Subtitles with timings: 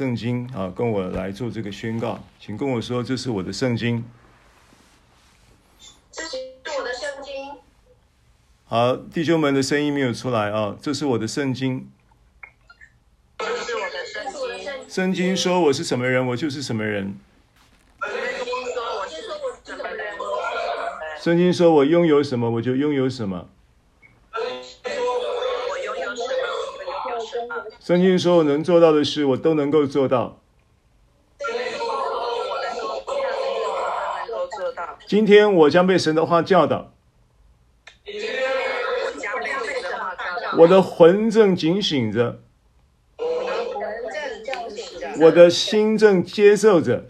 [0.00, 4.02] 圣经啊，跟我来做这个宣告，请跟我说，这是我的圣经。
[6.10, 6.38] 这是
[6.78, 7.58] 我的圣经。
[8.64, 11.90] 好，弟兄们的声音没有出来啊，这是我的圣经。
[13.36, 14.88] 这是我的圣经。
[14.88, 17.14] 圣经说我是什么人，我就是什么人。
[21.20, 23.50] 圣经说我拥有什么，我就拥有什么。
[27.90, 30.40] 圣经说我能做到的事，我都能够做到。
[35.08, 36.92] 今天我将被神的话教导。
[40.58, 42.38] 我的魂正警醒着。
[45.22, 47.06] 我的心正接受着。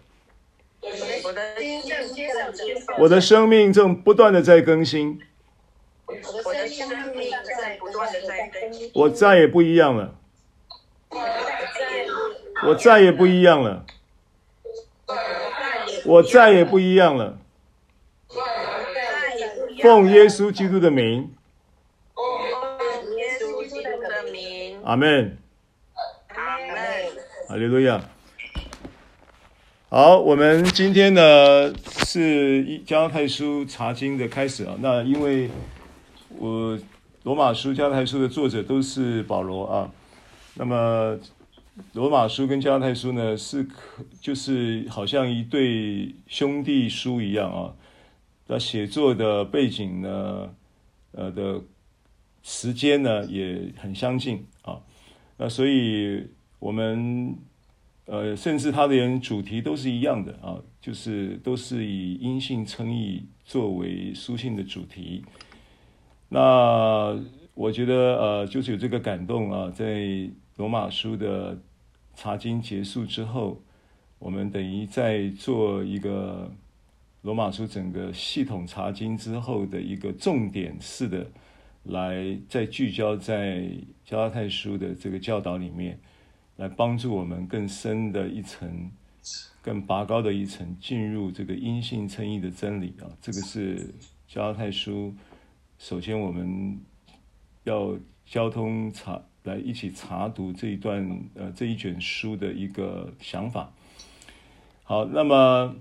[3.01, 5.21] 我的生命正不断的在更新。
[8.95, 10.15] 我再也不一样了。
[12.67, 13.87] 我再也不一样了，
[16.05, 17.39] 我再也不一样了。
[19.83, 21.33] 奉耶稣基督的名，
[24.85, 25.39] 阿门，
[26.35, 26.77] 阿门，
[27.49, 28.03] 哈利路亚。
[29.89, 31.73] 好，我们今天呢
[32.05, 34.77] 是加拉太书查经的开始啊。
[34.81, 35.51] 那因为
[36.39, 36.79] 我
[37.23, 39.91] 罗马书、加拉太书的作者都是保罗啊，
[40.55, 41.19] 那么。
[41.93, 47.75] 罗马书跟加拉太书呢，是可就是好像一对兄弟书一样啊。
[48.47, 50.55] 那写作的背景呢，
[51.13, 51.61] 呃的
[52.43, 54.81] 时间呢也很相近啊。
[55.37, 56.27] 那所以
[56.59, 57.37] 我们
[58.07, 65.25] 呃，甚至他的人主题都是一样的啊，就是都是以因信称义作为书信的主题。
[66.29, 67.21] 那
[67.55, 71.59] 我觉得呃，就是有这个感动啊，在罗马书的。
[72.23, 73.63] 查经结束之后，
[74.19, 76.53] 我们等于在做一个
[77.23, 81.27] 罗马书整个系统查经之后的一个重点式的，
[81.85, 83.67] 来再聚焦在
[84.05, 85.99] 加拉太书的这个教导里面，
[86.57, 88.91] 来帮助我们更深的一层、
[89.63, 93.09] 更拔高的一层进入这个因性称义的真理啊！
[93.23, 93.95] 这个是
[94.29, 95.15] 加太书，
[95.79, 96.79] 首先我们
[97.65, 99.23] 要交通查。
[99.45, 103.73] 来一起查读这一段呃这一卷书的一个想法。
[104.83, 105.77] 好，那么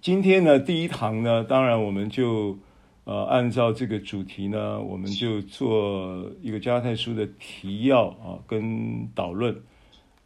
[0.00, 2.58] 今天呢第一堂呢，当然我们就
[3.04, 9.62] 呃按照这个主题呢，我们就做一个加泰书的提要啊跟导论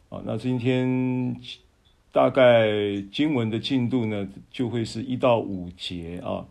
[0.09, 0.21] 啊。
[0.25, 1.35] 那今天
[2.11, 2.69] 大概
[3.11, 6.45] 经文的进度呢，就会是一到五节啊。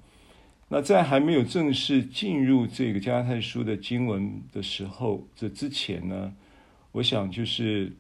[0.72, 6.32] 那在还没有正式进入这个加拉太书的经文的时候，这之前呢，
[6.92, 7.91] 我想就是，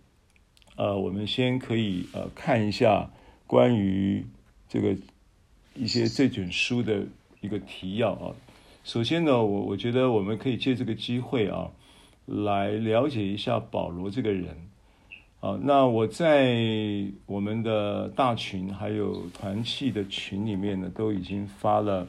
[0.76, 3.10] 呃，我们先可以呃看一下
[3.48, 4.24] 关于
[4.68, 4.96] 这个
[5.74, 7.04] 一些这卷书的
[7.40, 8.30] 一个提要啊。
[8.84, 11.72] 首先呢，我我觉得我们可以借这个机会啊，
[12.26, 14.54] 来了解一下保罗这个人
[15.40, 15.58] 啊。
[15.60, 22.06] 那我在我们的大群还有团契的群里面呢，都已经发了。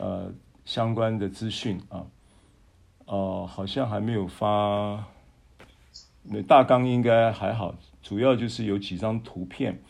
[0.00, 0.32] 呃，
[0.64, 2.04] 相关的资讯啊，
[3.06, 5.06] 哦、呃，好像还没有发，
[6.24, 7.72] 那大纲应该还好，
[8.02, 9.80] 主要就是有几张图片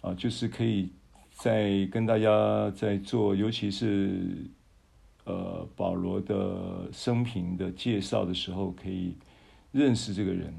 [0.00, 0.90] 啊，就是可以
[1.30, 4.50] 再跟大家在做，尤其是
[5.24, 9.16] 呃保罗的生平的介绍的时候，可以
[9.70, 10.52] 认识这个人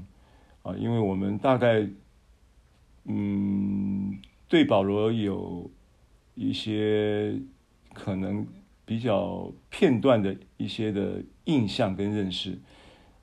[0.62, 1.86] 啊，因为我们大概
[3.04, 5.70] 嗯对保罗有
[6.34, 7.38] 一些
[7.92, 8.46] 可能。
[8.88, 12.58] 比较片段的一些的印象跟认识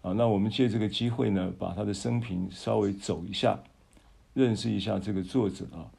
[0.04, 3.58] 啊，那我们借这个机会呢，把他的生平稍微走一下，
[4.36, 5.90] 认识一下这个作者啊。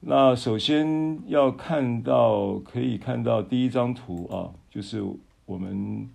[0.00, 5.00] 那首先要看到，可以看到第一张图啊，就是
[5.46, 6.10] 我们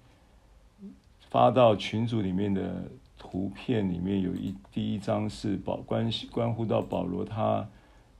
[1.29, 7.69] 发到群组里面的图片里面有一第一张是保关系关乎到保罗他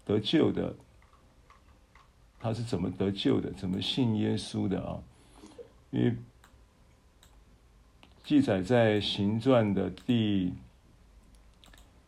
[0.05, 0.73] 得救的。
[2.39, 3.51] 他是怎么得救的？
[3.51, 4.97] 怎么信耶稣的啊？
[5.91, 6.15] 因为
[8.23, 10.53] 记载在行传的第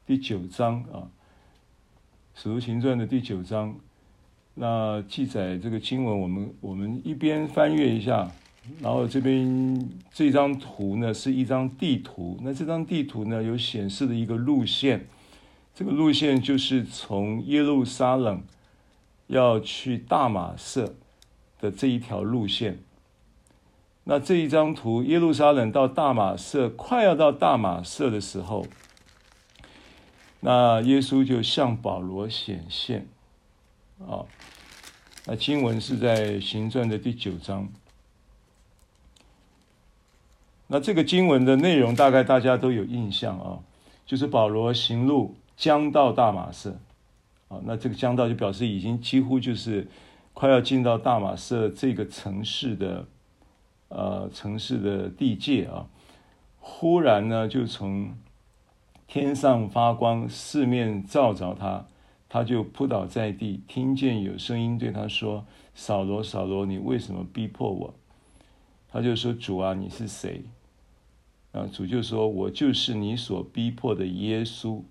[0.06, 1.10] 第九章啊，
[2.34, 3.76] 使徒行传的第九章，
[4.54, 8.32] 那记载这个经文，我们我们一边翻阅一下，
[8.80, 15.06] 然后这边这张图呢是一张地图，那这张地图呢有显示的一个路线，
[15.76, 18.42] 这个路线就是从耶路撒冷。
[19.32, 20.94] 要去大马色
[21.58, 22.80] 的这一条路线，
[24.04, 28.68] 那这一张图，耶路撒冷到大马色，快要到大马色的时候，
[30.42, 33.08] 那耶稣就向保罗显现，
[34.00, 34.28] 啊，
[35.26, 37.70] 那经文是在行传的第九章。
[40.68, 43.60] 那这个经文的内容大概大家都有印象啊，
[44.06, 46.78] 就是保罗行路将到大马色，
[47.52, 49.88] 啊，那这个将到就表示已经几乎就是
[50.34, 53.06] 快要进到大马色这个城市的，
[53.90, 55.88] 呃，城市的地界啊，
[56.60, 58.14] 忽然呢就从。
[59.14, 61.86] 天上发光，四面照着他，
[62.30, 65.46] 他就扑倒在地，听见有声音对他说
[65.76, 67.94] ：“扫罗，扫罗，你为什么逼迫我？”
[68.88, 70.46] 他就说：“主啊，你是谁？”
[71.52, 74.82] 啊，主就说：“我就是你所逼迫的耶稣。”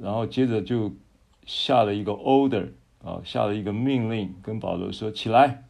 [0.00, 0.92] 然后接着就
[1.46, 2.68] 下了一个 order
[3.02, 5.64] 啊，下了一个命令，跟保罗说：“起来，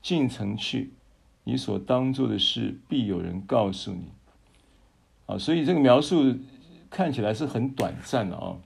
[0.00, 0.92] 进城去，
[1.44, 4.12] 你所当做的事必有人告诉你。”
[5.26, 6.36] 啊，所以这个描述
[6.88, 8.56] 看起来是很短暂的啊。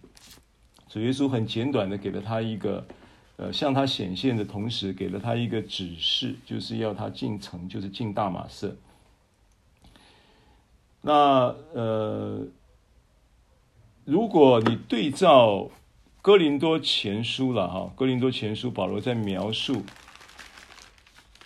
[0.88, 2.86] 主耶稣很简短的给了他一个，
[3.36, 8.76] 呃，向他显现的同时，给了他一个指示，就是要他进城，就是进大马色。
[11.00, 12.46] 那呃，
[14.04, 15.70] 如果你对照
[16.20, 19.82] 哥林多前书了哈，哥林多前书保罗在描述，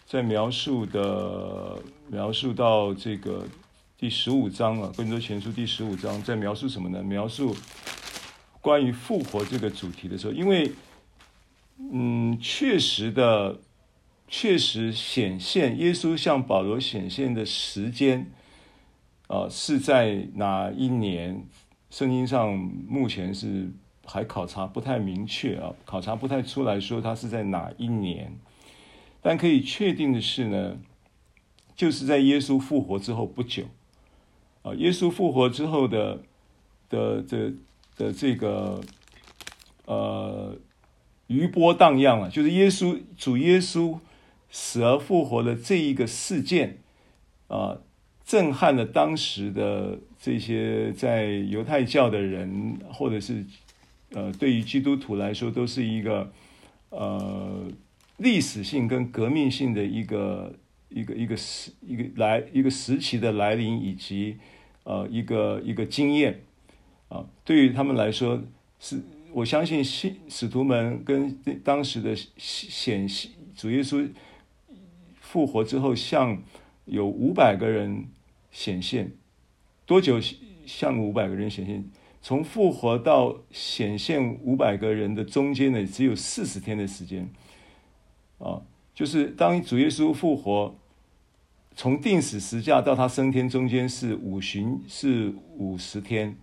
[0.06, 3.46] 在描述的描述到这个。
[3.98, 7.02] 第十五章啊，《哥林多前书》第十五章在描述什么呢？
[7.02, 7.56] 描述
[8.60, 10.70] 关于复活这个主题的时候，因为，
[11.78, 13.58] 嗯，确实的，
[14.28, 18.30] 确实显现耶稣向保罗显现的时间
[19.28, 21.46] 啊，是在哪一年？
[21.90, 22.52] 圣经上
[22.88, 23.70] 目前是
[24.04, 28.36] 还考察不太明确啊，考察不太出来说他是在哪一年。
[29.22, 30.76] 但可以确定的是呢，
[31.74, 33.64] 就是在耶稣复活之后不久。
[34.62, 36.22] 啊，耶稣复活之后的
[36.88, 37.52] 的的
[37.96, 38.80] 的这个
[39.86, 40.56] 呃
[41.26, 43.98] 余波荡漾啊，就是耶稣主耶稣
[44.50, 46.78] 死而复活的这一个事件
[47.48, 47.78] 啊，
[48.24, 53.44] 震撼了当时的这些在犹太教的人，或者是
[54.10, 56.32] 呃对于基督徒来说，都是一个
[56.90, 57.70] 呃
[58.16, 60.52] 历史性跟革命性的一个
[60.88, 64.36] 一个一个时一个来一个时期的来临以及。
[64.88, 66.42] 呃，一个一个经验
[67.08, 68.40] 啊，对于他们来说
[68.78, 69.02] 是，
[69.32, 74.08] 我相信信使徒们跟当时的显现主耶稣
[75.20, 76.40] 复活之后，向
[76.84, 78.06] 有五百个人
[78.52, 79.10] 显现，
[79.86, 80.20] 多久
[80.66, 81.88] 向五百个人显现？
[82.20, 87.30] 从复活到显现五百个人的中间呢，只有四十天的时间
[88.38, 88.60] 啊，
[88.92, 90.74] 就是当主耶稣复活。
[91.76, 96.34] 从钉死十架到他升天中间是五旬，是五十天，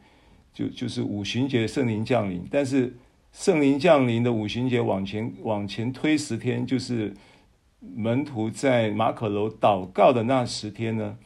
[0.54, 2.48] 就就是五旬节圣灵降临。
[2.52, 2.96] 但是
[3.34, 7.14] 圣灵降临的五旬节往前往前推十天，就是
[7.82, 11.18] 门徒在马可楼祷告的那十天呢。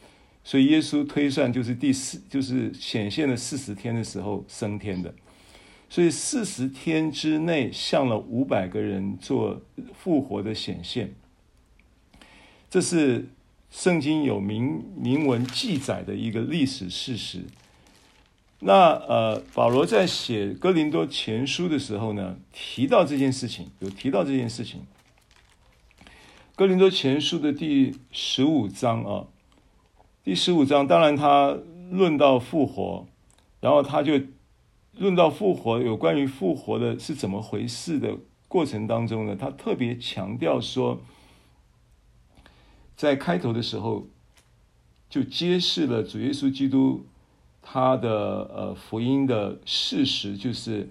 [0.48, 5.12] 所以耶稣推算就是第四，就是显现了四十天的时候升天的。
[5.90, 9.60] 所以四十天之内向了五百个人做
[9.92, 11.12] 复活的显现，
[12.70, 13.26] 这是。
[13.70, 17.42] 圣经有明明文记载的一个历史事实。
[18.60, 24.86] 那呃，保罗在写哥林多前书的时候呢，提到这件事情，有提到这件事情。
[26.56, 29.26] 哥林多前书的第十五章啊，
[30.28, 31.56] 第十五章，当然他
[31.90, 33.06] 论到复活，
[33.62, 34.20] 然后他就
[34.98, 38.14] 论到复活，有关于复活的是怎么回事的
[38.46, 41.00] 过程当中呢，他特别强调说。
[42.94, 44.06] 在开头的时候，
[45.08, 47.06] 就揭示了主耶稣基督
[47.62, 48.10] 他的
[48.54, 50.90] 呃福音的事实，就是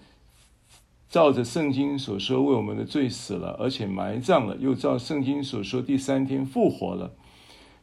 [1.11, 7.13] 照着圣经所说，为我们的罪死了，而且埋葬了，又照圣经所说，第三天复活了，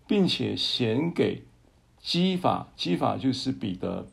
[0.07, 1.43] 并且显给
[2.01, 4.07] 基法，基法就是彼得，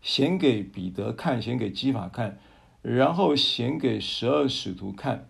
[0.00, 2.38] 显给彼得看，显给基法看，
[2.82, 5.28] 然后显给十二使徒看，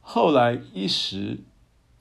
[0.00, 1.38] 后来一时。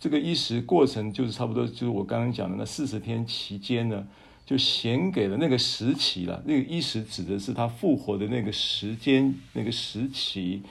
[0.02, 4.08] 这个一时过程就是差不多，就是我刚刚讲的那四十天期间呢，
[4.46, 6.42] 就显给了那个时期了。
[6.46, 10.64] 那个一时指的是他复活的那个时间，那个时期，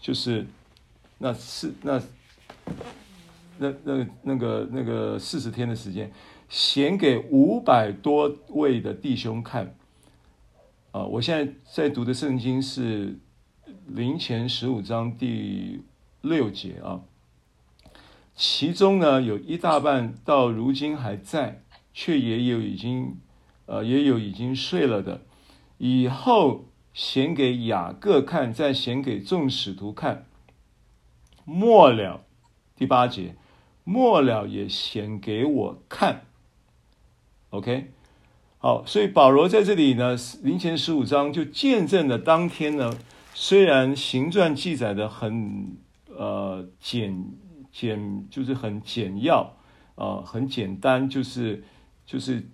[0.00, 0.46] 就是
[1.18, 2.00] 那是那
[3.58, 6.10] 那那那个那个四十天的时间，
[6.48, 9.74] 显给五百多位的弟兄看。
[10.92, 13.18] 啊，我现在在读的圣经是
[13.86, 15.82] 林前十五章第
[16.22, 17.02] 六节啊。
[18.34, 21.62] 其中呢，有一大半到如今还在，
[21.94, 23.16] 却也有已经，
[23.66, 25.22] 呃，也有已经睡了的。
[25.78, 30.26] 以后显给雅各看，再显给众使徒看。
[31.44, 32.24] 末了，
[32.74, 33.36] 第八节，
[33.88, 36.26] 末了也显给我看。
[37.50, 37.92] OK，
[38.58, 42.92] 好，所以保罗在这里呢，林前十五章就见证了当天呢，
[43.32, 45.76] 虽然行传记载的很
[46.08, 47.24] 呃简
[47.70, 49.54] 简，就是很简要
[49.94, 51.62] 啊、呃，很简单，就是
[52.04, 52.50] 就是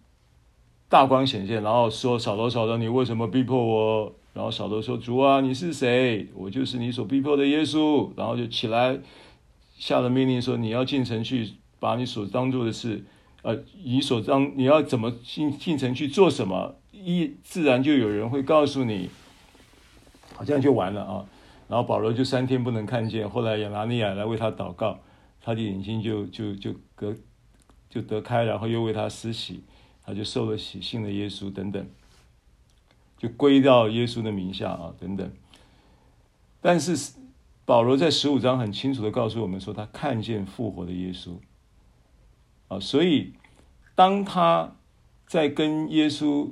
[0.90, 4.14] 大光显现，然后说扫罗扫罗，你为什么逼迫我？
[4.34, 6.26] 然后扫罗说：“主啊，你是谁？
[6.34, 8.98] 我就是你所逼迫的耶稣。”然后就起来，
[9.82, 13.04] 下了命令说：“你要进城去，把你所当做的事，
[13.42, 16.76] 呃，你所当你要怎么进进城去做什么？
[16.92, 19.10] 一自然就有人会告诉你，
[20.36, 21.26] 好像就完了啊。”
[21.66, 23.28] 然后保罗就三天不能看见。
[23.28, 25.00] 后来亚拿尼亚来为他祷告，
[25.40, 27.12] 他的眼睛就就就隔
[27.90, 29.64] 就得开，然后又为他施洗，
[30.04, 31.84] 他就受了洗，信了耶稣等等。
[33.18, 35.28] 就归到耶稣的名下啊，等等。
[36.60, 37.14] 但是
[37.64, 41.36] 保罗在十五章很清楚的告诉我们说，他看见复活的耶稣
[42.68, 43.32] 啊，所以
[43.94, 44.76] 当他
[45.26, 46.50] 在跟耶稣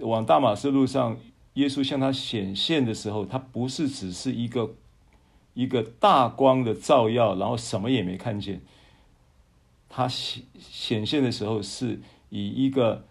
[0.00, 1.18] 往大马士路上，
[1.54, 4.74] 耶稣向他显现的时候，他不是只是一个
[5.54, 8.60] 一个大光的照耀，然后什么也没看见。
[9.88, 13.04] 他显显现的时候，是以一个。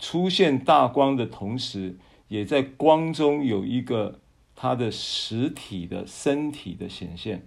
[0.00, 4.20] 出现大光的同时，也在光中有一个
[4.60, 7.46] 他的实体的身体的显现。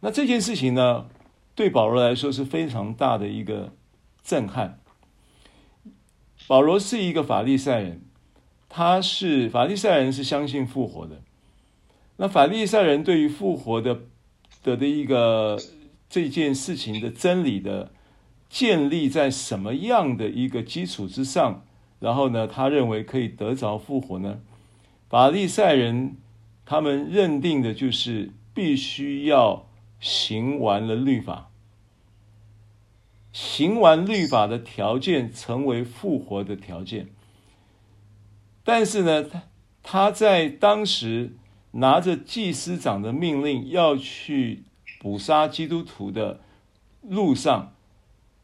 [0.00, 1.08] 那这件事情呢，
[1.54, 3.72] 对保罗来说是非常大的一个
[4.22, 4.78] 震撼。
[6.46, 8.02] 保罗是一个法利赛人，
[8.68, 11.22] 他是法利赛人，是相信复活的。
[12.18, 14.02] 那法利赛人对于复活的
[14.62, 15.58] 的的一个
[16.10, 17.92] 这件事情的真理的
[18.50, 21.64] 建立在什么样的一个基础之上？
[22.00, 24.40] 然后呢，他认为可以得着复活呢？
[25.08, 26.16] 法利赛人
[26.64, 29.66] 他们认定的就是必须要
[30.00, 31.50] 行完了律法，
[33.32, 37.08] 行完律法的条件成为复活的条件。
[38.64, 39.42] 但是呢，他
[39.82, 41.34] 他在当时
[41.72, 44.64] 拿着祭司长的命令要去
[45.00, 46.40] 捕杀基督徒的
[47.02, 47.74] 路上，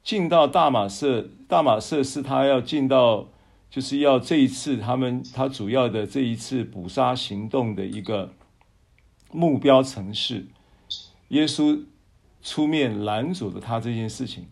[0.03, 3.29] 进到大马色，大马色是他要进到。
[3.71, 8.33] 就是要这一次，他们他主要的这一次捕杀行动的一个
[9.31, 10.47] 目标城市，
[11.29, 11.85] 耶稣
[12.43, 14.47] 出面拦阻了他这件事情，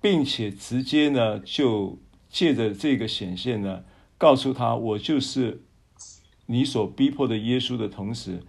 [0.00, 1.98] 并且直接呢就
[2.28, 3.84] 借着这个显现呢，
[4.18, 5.62] 告诉他我就是
[6.44, 8.42] 你所逼迫的耶稣的同时，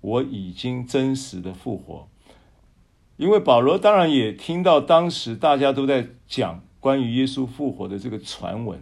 [0.00, 2.08] 我已经真实的复活。
[3.16, 8.80] 因为保罗当然也听到当时大家都在讲关于耶稣复活的这个传闻。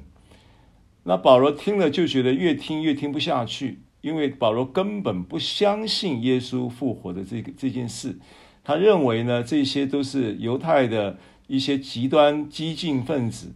[1.05, 8.19] 那保罗听了就觉得越听越听不下去，因为保罗根本不相信耶稣复活的这个这件事，
[8.63, 13.53] 他认为呢，这些都是犹太的一些极端激进分子、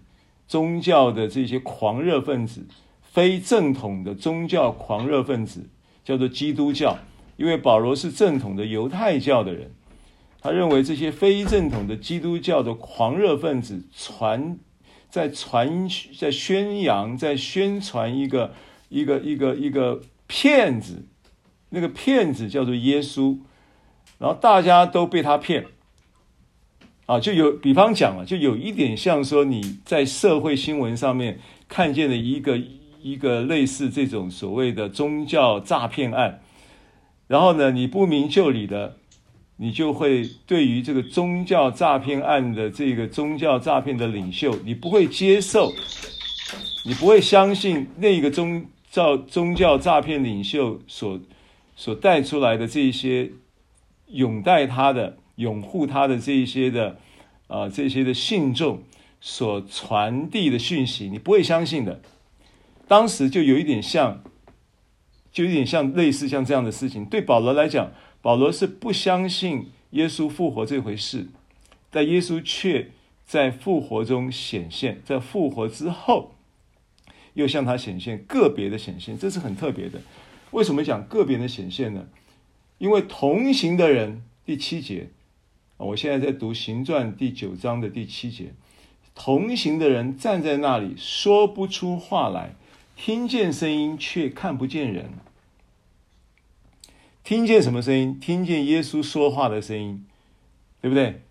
[0.49, 2.67] 宗教的这些狂热分子、
[3.03, 5.69] 非正统的宗教狂热分子，
[6.03, 6.97] 叫做基督教。
[7.37, 9.71] 因为保罗是正统的犹太教的人，
[10.41, 14.59] 他认为这些非正统的基督教的狂热分子传。
[15.11, 18.53] 在传、在宣扬、在宣传一个
[18.89, 21.07] 一个一个一个骗子，
[21.71, 23.39] 那个骗子叫做耶稣，
[24.19, 25.67] 然后大家都被他骗，
[27.07, 32.61] 啊，就有比方讲了，就有一点像说你在社会新闻上面看见的一个
[33.01, 36.41] 一个类似这种所谓的宗教诈骗案，
[37.27, 38.99] 然后呢，你不明就里的。
[39.57, 45.73] 你就会对于这个宗教诈骗案的这个宗教诈骗的领袖，你不会接受，
[46.85, 51.21] 你不会相信那个宗教宗教诈骗领袖所
[51.77, 53.31] 所带出来的这一些
[54.09, 56.99] 拥戴他的、拥护他的这一些的
[57.47, 58.83] 啊、这些的信众
[59.21, 62.01] 所传递的讯息，你不会相信的。
[62.89, 64.21] 当时就有一点像，
[65.31, 67.93] 就有点像类似像这样的事情，对保罗来讲。
[68.25, 71.27] 保罗是不相信耶稣复活这回事，
[71.91, 72.91] 但耶稣却
[73.27, 76.33] 在复活中显现，在复活之后
[77.35, 80.01] 又向他显现，个别的显现，这是很特别的。
[80.53, 82.07] 为什么讲个别的显现呢？
[82.79, 85.11] 因为同行的人，第七节，
[85.77, 88.55] 我现在在读行传第九章的第七节，
[89.15, 92.55] 同行的人站在那里说不出话来，
[92.97, 95.11] 听见声音却看不见人。
[97.25, 98.21] 听见什么声音？
[98.21, 100.05] 听见耶稣说话的声音，
[100.83, 101.23] 对不对？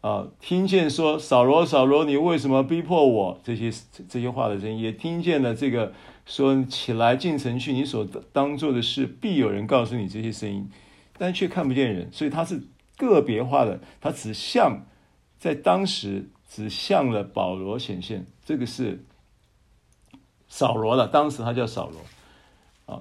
[0.00, 3.40] 啊，听见说扫罗扫罗，你为什么逼迫我？
[3.44, 3.70] 这些
[4.08, 5.92] 这些话的声音，也听见了这个
[6.24, 10.68] 说起来进城去，你所当做的事，必有人告诉你这些声音，
[11.18, 12.62] 但却看不见人，所以他是
[12.96, 14.86] 个别化的，他只向
[15.38, 19.04] 在当时只向了保罗显现，这个是
[20.48, 22.00] 扫罗了，当时他叫扫罗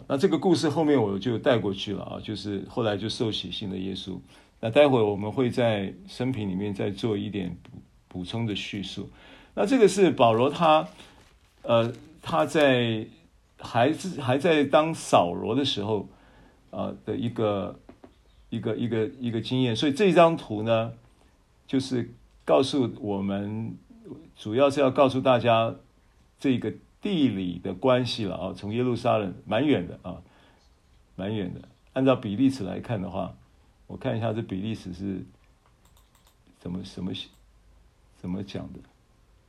[0.07, 4.19] 那这个故事后面我就带过去了啊，就是后来就受洗信的耶稣。
[4.59, 7.71] 那待会我们会在生平里面再做一点补
[8.07, 9.09] 补充的叙述。
[9.55, 10.87] 那这个是保罗他，
[11.63, 13.07] 呃，他在
[13.57, 16.07] 还是还在当扫罗的时候，
[16.69, 17.79] 呃的一个
[18.49, 19.75] 一个一个一个经验。
[19.75, 20.93] 所以这张图呢，
[21.65, 22.13] 就是
[22.45, 23.75] 告诉我们，
[24.35, 25.73] 主要是要告诉大家
[26.39, 26.71] 这个
[27.01, 28.53] 地理的关系了啊。
[28.53, 30.21] 从耶路撒冷蛮远的啊，
[31.15, 31.61] 蛮远的。
[31.93, 33.35] 按照比例尺来看的话。
[33.87, 35.21] 我看一下这比利时是
[36.57, 37.11] 怎么什么
[38.15, 38.79] 怎么讲的，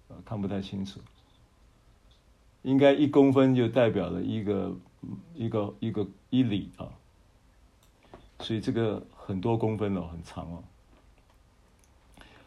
[0.08, 0.98] 啊，看不太清楚。
[2.62, 4.76] 应该一公分就代表了一个
[5.36, 6.90] 一个一个一里啊，
[8.40, 10.64] 所以这个很多公分哦，很长哦。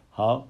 [0.10, 0.48] 好，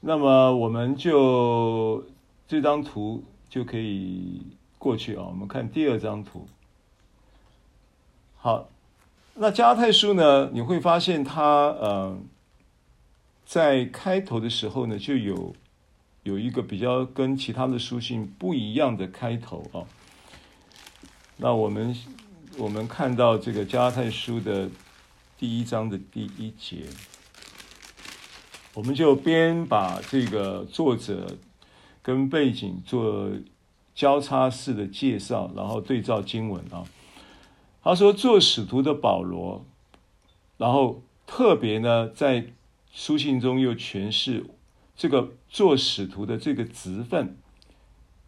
[0.00, 2.04] 那么我们就
[2.46, 4.40] 这张图就可以
[4.78, 5.26] 过去啊。
[5.28, 6.48] 我们看第二张图。
[8.36, 8.70] 好。
[9.34, 10.50] 那加拉太书呢？
[10.52, 11.42] 你会发现它
[11.80, 12.18] 呃，
[13.46, 15.54] 在开头的时候呢，就有
[16.22, 19.88] 有一个比较跟其他的书信不一样的开头啊。
[21.38, 21.96] 那我们
[22.58, 24.68] 我们看到这个加拉太书的
[25.38, 26.84] 第一章的第一节，
[28.74, 31.38] 我们就边把这个作者
[32.02, 33.30] 跟背景做
[33.94, 36.84] 交叉式的介绍，然后对照经文啊。
[37.84, 39.64] 他说：“做使徒的保罗，
[40.56, 42.46] 然后特别呢，在
[42.92, 44.46] 书信中又诠释
[44.96, 47.36] 这个做使徒的这个职分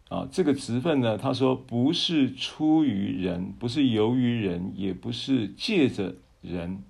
[0.09, 6.83] 啊，这个职分呢，他说不是出于人，不是由于人，也不是借着人，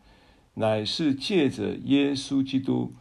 [0.56, 2.94] 乃是借着耶稣基督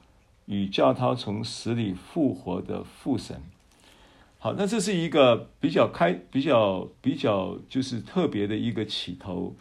[0.45, 3.41] 与叫他从死里复活的父神。”
[4.45, 9.57] 好，那这是一个比较开、比较比较就是特别的一个起头，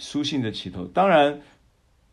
[0.00, 0.84] 书信的起头。
[0.84, 1.40] 当然，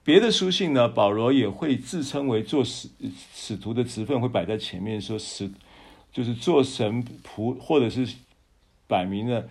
[0.04, 2.88] 别的书信呢，保罗也会自称为做使
[3.34, 5.50] 使徒的职分会摆在前面，说使
[6.14, 8.08] 就是做神仆，或者是
[8.88, 9.48] 摆明了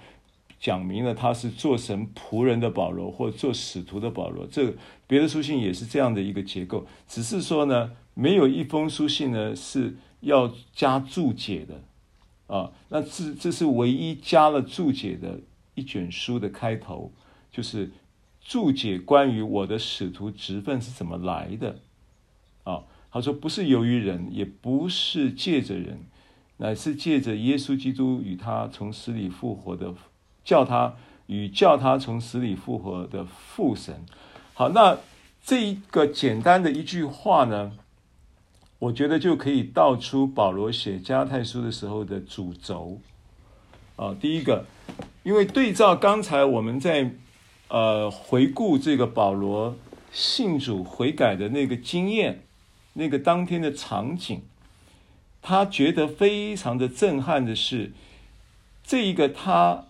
[0.61, 4.47] 讲明了他是做神仆人的保罗，或做使徒的保罗。
[4.47, 4.73] 这个
[5.09, 11.83] 别的书信也是这样的一个结构，只是说呢，没有一封书信呢是要加注解的。
[12.47, 15.41] 啊，那这这是唯一加了注解的
[15.75, 17.13] 一卷书的开头，
[17.51, 17.91] 就是
[18.41, 21.81] 注解关于我的使徒职分是怎么来的。
[22.65, 26.01] 啊，他说不是由于人，也不是借着人，
[26.59, 29.95] 乃是借着耶稣基督与他从死里复活的，
[30.45, 30.95] 叫他
[31.27, 34.05] 与叫他从死里复活的父神。
[34.55, 34.99] 好，那
[35.45, 37.73] 这一个简单的一句话呢，
[38.79, 43.01] 我觉得就可以道出保罗写加泰书的时候的主轴
[43.97, 44.15] 啊。
[44.21, 44.67] 第一个，
[45.23, 47.13] 因为对照刚才我们在
[47.69, 49.77] 呃回顾这个保罗
[50.13, 52.43] 信主悔改的那个经验，
[52.93, 54.43] 那个当天的场景，
[55.41, 57.93] 他觉得非常的震撼的是，
[58.85, 59.87] 这一个他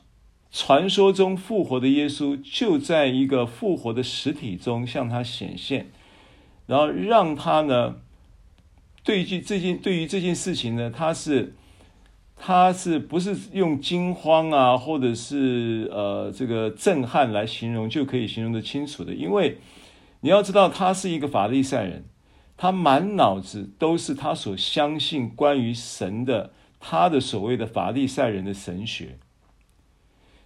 [0.52, 5.90] 传说中复活的耶稣就在一个复活的实体中向他显现，
[6.66, 7.96] 然后让他呢。
[9.06, 11.54] 对于这件对于这件事情呢，他是
[12.34, 19.14] 他是不是用惊慌啊，或者是呃这个震撼来形容就可以形容得清楚的？
[19.14, 19.58] 因为
[20.22, 22.06] 你要知道，他是一个法利赛人，
[22.56, 29.18] 他满脑子都是他所相信关于神的，他的所谓的法利赛人的神学。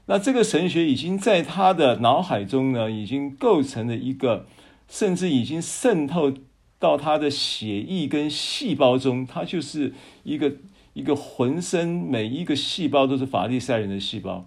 [0.04, 4.44] 那这个神学已经在他的脑海中呢，已经构成了一个，
[4.86, 6.34] 甚至已经渗透。
[6.80, 9.92] 到他的血液跟细胞中，他就是
[10.24, 10.54] 一个
[10.94, 14.46] 一个浑身每一个细胞都是法利赛人的细胞。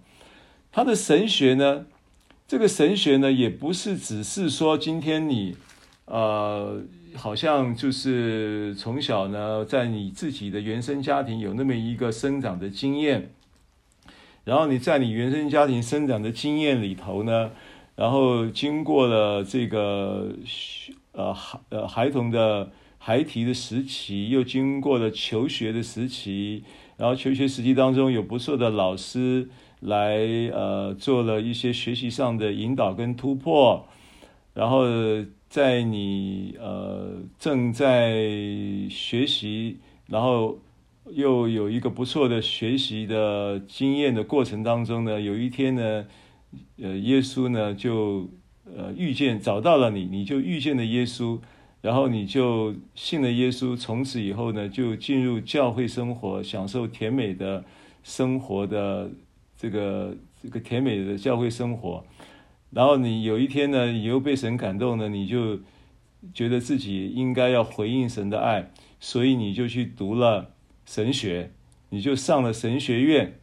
[0.71, 1.85] 他的神学呢，
[2.47, 5.55] 这个神学呢，也不是只是说今天你
[6.05, 6.81] 呃，
[7.13, 13.29] 好像就是从小呢，在你自己的原生家庭有那么一个生长的经验，
[14.43, 17.51] 然后你在你原生家庭生长的经验里头呢，
[17.95, 20.33] 然后经过了这个。
[21.13, 26.63] 呃，孩呃孩童的孩提的时期，又经过了求学的时期，
[26.97, 29.49] 然后求学时期当中有不错的老师
[29.79, 30.17] 来
[30.51, 33.87] 呃做了一些学习上的引导跟突破，
[34.53, 34.85] 然后
[35.49, 38.13] 在你呃正在
[38.89, 40.57] 学习，然后
[41.11, 46.05] 又有一个不错的学习的经验的过程当中呢，有一天呢，
[46.81, 48.29] 呃，耶稣呢就
[48.75, 51.39] 呃遇见找到了你，你就遇见了耶稣，
[51.81, 57.63] 然后你就信了耶稣，从此以后呢就进入教会生活，享受甜美的
[58.03, 59.09] 生活的
[59.57, 62.03] 这个这个甜美的教会生活。
[62.71, 65.59] 然后你有一天呢，你又被神感动呢，你就
[66.33, 70.51] 觉得自己应该要回应神的爱，所以你就去读了
[70.85, 71.51] 神学，
[71.89, 73.37] 你就上了神学院，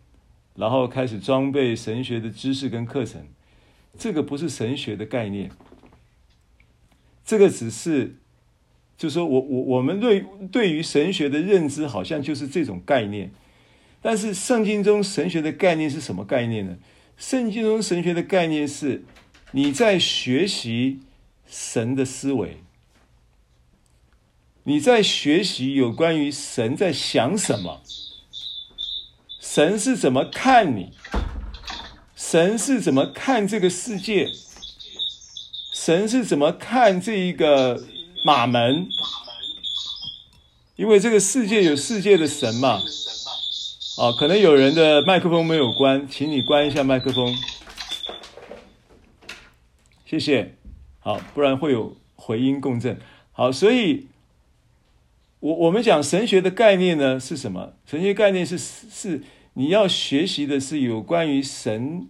[0.57, 3.23] 然后开始装备神学的知识跟课程。
[4.01, 5.53] 这个不是神学的概念，
[7.25, 8.17] 这个只是，
[8.97, 13.31] 就是说我我我们对对于神学的认知好像就是这种概念，
[14.03, 16.77] 但是圣经中神学的概念是什么概念呢？
[17.17, 19.05] 圣经中神学的概念是。
[19.53, 21.01] 你在学习
[21.45, 22.59] 神的思维，
[24.63, 27.83] 你在学习有关于神在想什么，
[29.41, 30.93] 神是怎么看你，
[32.21, 34.29] 神是怎么看这个世界，
[35.73, 37.83] 神是怎么看这一个
[38.27, 38.87] 马门，
[40.77, 42.79] 因为这个世界有世界的神嘛。
[43.99, 47.35] 啊，可能有人的麦克风没有关，请你关一下麦克风。
[50.05, 50.55] 谢谢，
[51.01, 53.01] 好，不然会有回音共振。
[53.33, 54.07] 好，所以，
[55.41, 57.73] 我我们讲神学的概念呢是什么？
[57.87, 59.23] 神学概念是是
[59.55, 62.09] 你要学习的是有关于神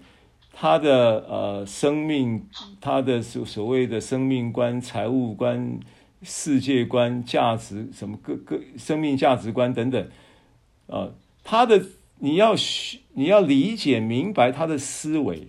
[0.52, 2.46] 他的呃生命，
[2.80, 5.80] 他的所所谓的生命观、财务观、
[6.22, 10.08] 世界观、价值什么各各生命价值观等等，
[10.86, 11.82] 呃，他的
[12.18, 15.48] 你要学你要理解明白他的思维。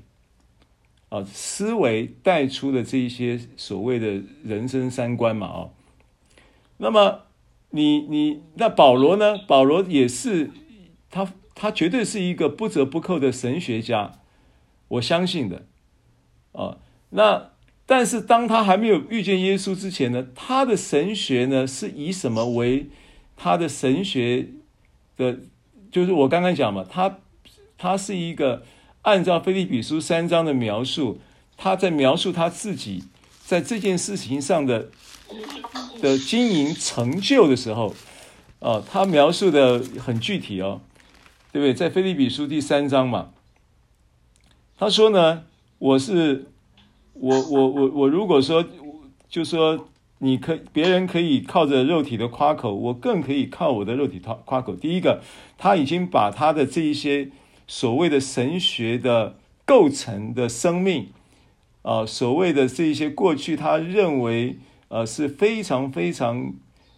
[1.09, 5.69] 啊，思维带出的这一些所谓的人生三观嘛，啊，
[6.77, 7.23] 那么
[7.71, 9.37] 你你那保罗呢？
[9.39, 10.51] 保罗也是
[11.09, 14.19] 他他绝对是一个不折不扣的神学家，
[14.87, 15.65] 我相信的，
[16.51, 16.77] 啊，
[17.09, 17.49] 那
[17.85, 22.89] 但是当他还没有遇见耶稣之前呢，他的神学呢是以什么为
[23.35, 24.49] 他的神学
[25.17, 25.39] 的？
[25.91, 27.19] 就是我刚刚讲嘛，他
[27.77, 28.63] 他是一个。
[29.03, 31.19] 按照腓立比书三章的描述，
[31.57, 33.05] 他在描述他自己
[33.43, 34.91] 在这件事情上的
[35.99, 37.95] 的经营成就的时候，
[38.59, 40.81] 啊，他描述的很具体哦，
[41.51, 41.73] 对不对？
[41.73, 43.31] 在腓立比书第三章嘛，
[44.77, 45.43] 他说呢，
[45.79, 46.47] 我是
[47.13, 48.65] 我我我我如果说
[49.29, 49.87] 就说
[50.19, 54.75] 你可别人可以靠着肉体的夸口，我更可以靠我的肉体夸夸口。
[54.75, 55.21] 第一个，
[55.57, 57.31] 他已经把他的这一些。
[57.67, 61.07] 所谓的神学的构成的生命，
[61.83, 64.57] 啊，所谓的这一些过去他认为
[64.89, 66.53] 呃是非常非常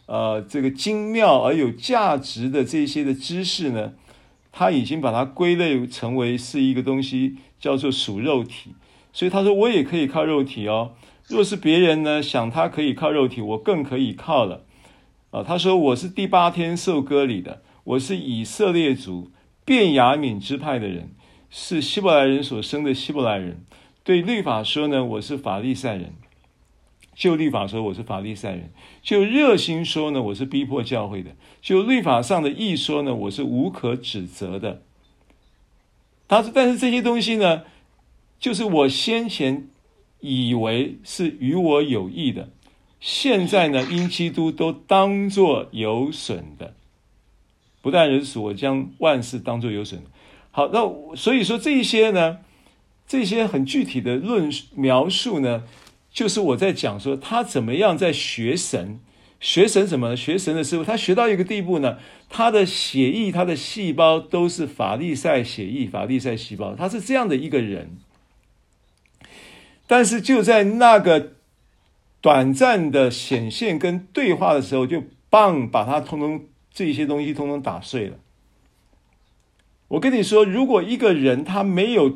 [0.08, 3.94] 呃这个精妙而有价值的这些的知识呢，
[4.54, 8.76] 他已经把它归类成为是一个东西，叫做属肉体。
[9.12, 10.94] 所以他说我也可以靠肉体哦。
[11.28, 14.64] 若是别人呢想他可以靠肉体，我更可以靠了。
[15.32, 19.32] 啊，他说我是第八天受割礼的，我是以色列族。
[19.66, 21.12] 便雅悯支派的人
[21.50, 23.66] 是希伯来人所生的希伯来人。
[24.04, 26.10] 对律法说呢，我是法利赛人；
[27.16, 28.70] 就律法说，我是法利赛人；
[29.02, 34.82] 就热心说呢，我是逼迫教会的；就律法上的义说呢，我是无可指责的。
[36.28, 37.64] 他说，但是这些东西呢，
[38.40, 39.68] 就是我先前
[40.20, 42.50] 以为是与我有益的，
[43.00, 46.74] 现在呢，因基督都当作有损的。
[47.82, 50.02] 不但如此，我将万事当作有损。
[50.52, 52.40] 好，那所以说这些呢，
[53.06, 55.64] 这些很具体的论述描述呢，
[56.14, 59.00] 就是我在讲说他怎么样在学神，
[59.40, 60.16] 学神什么？
[60.16, 61.98] 学神的时候，他学到一个地步呢，
[62.30, 67.98] 他的血液、他的细胞都是法利赛血液、法利赛细胞，他是这样的一个人。
[69.88, 71.34] 但是就在那个
[72.22, 76.46] 短暂的显现跟对话的时候，就棒把他通通。
[76.76, 78.18] 这些东西通通打碎了。
[79.90, 82.10] 我跟你说，如果一个人他没有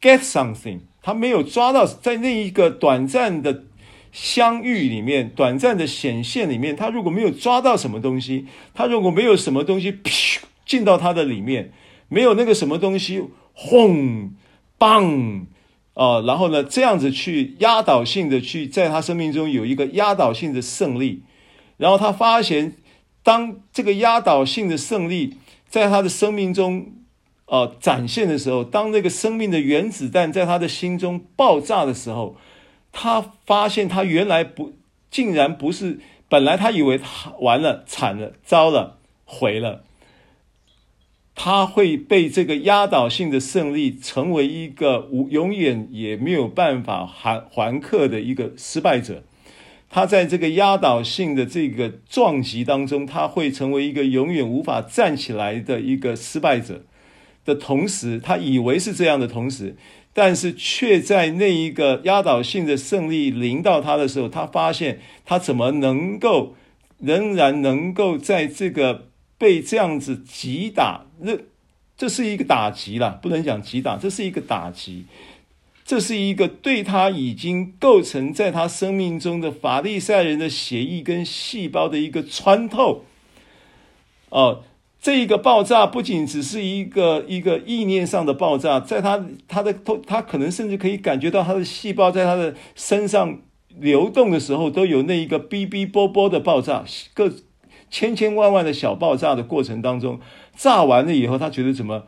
[0.00, 3.64] get something，他没有抓到在那一个短暂的
[4.12, 11.72] 相遇里面、短暂的显现里面，他如果没有抓到什么东西，他如果没有什么东西噗进到他的里面，
[12.08, 14.32] 没有那个什么东西轰
[14.78, 15.46] 棒
[15.94, 21.22] 啊，然后呢，这样子去压倒性的去在他生命中有一个压倒性的胜利，
[21.76, 22.76] 然后他发现。
[23.24, 25.36] 当这个压倒性的胜利
[25.68, 26.92] 在他的生命中，
[27.52, 32.38] 呃，展现的时候，当那个生命的原子弹在他的心中爆炸的时候，
[32.92, 34.72] 他发现他原来不，
[35.10, 39.84] 竟然不是，本来他以为他完了，惨了，糟了，毁了。
[41.34, 49.22] 他会被这个压倒性的胜利成为一个无永远也没有办法还还客的一个失败者。
[49.90, 56.84] 他在这个压倒性的这个撞击当中，他会成为一个永远无法站起来的一个失败者
[57.44, 59.76] 的同时，他以为是这样的同时，
[60.12, 66.54] 但是却在那一个压倒性的胜利临到他的时候，他发现他怎么能够
[66.98, 69.08] 仍然能够在这个。
[69.38, 71.40] 被这样子击打，这
[71.96, 75.04] 这是一个打击了，不能讲击打，这是一个打击，
[75.84, 83.04] 这是一个对他已经构成在他生命中的法利赛人的血液跟细胞的一个穿透。
[84.28, 84.62] 哦，
[85.02, 89.74] 这一个爆炸不仅只是一个一个意念上的爆炸，在他他的
[90.06, 93.40] 他可能甚至可以感觉到他的细胞在他的身上
[93.78, 97.30] 流动的时候，都有那一个哔哔啵啵的爆炸各。
[97.90, 100.18] 千千万万的小爆炸的过程当中，
[100.56, 102.04] 炸完了以后，他觉得怎么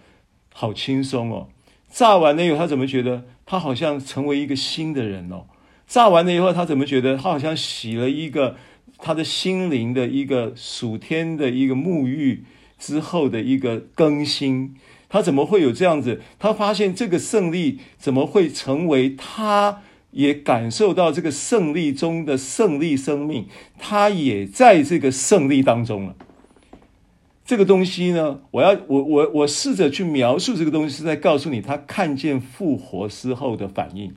[0.51, 1.49] 好轻松哦？
[1.91, 5.45] 炸完了以后，他怎么觉得他好像成为一个新的人哦？
[5.87, 8.57] 炸完了以后，他怎么觉得他好像洗了一个
[8.97, 12.45] 他的心灵的一个属天的一个沐浴
[12.85, 14.75] 之后的一个更新？
[15.09, 16.21] 他怎么会有这样子？
[16.39, 19.81] 他发现这个胜利怎么会成为他？
[20.11, 23.47] 也感受到这个胜利中的胜利生命，
[23.79, 26.15] 他也在这个胜利当中了。
[27.45, 34.15] 这个东西呢，我要我我我试着去描述这个东西，是在告诉你他看见复活之后的反应，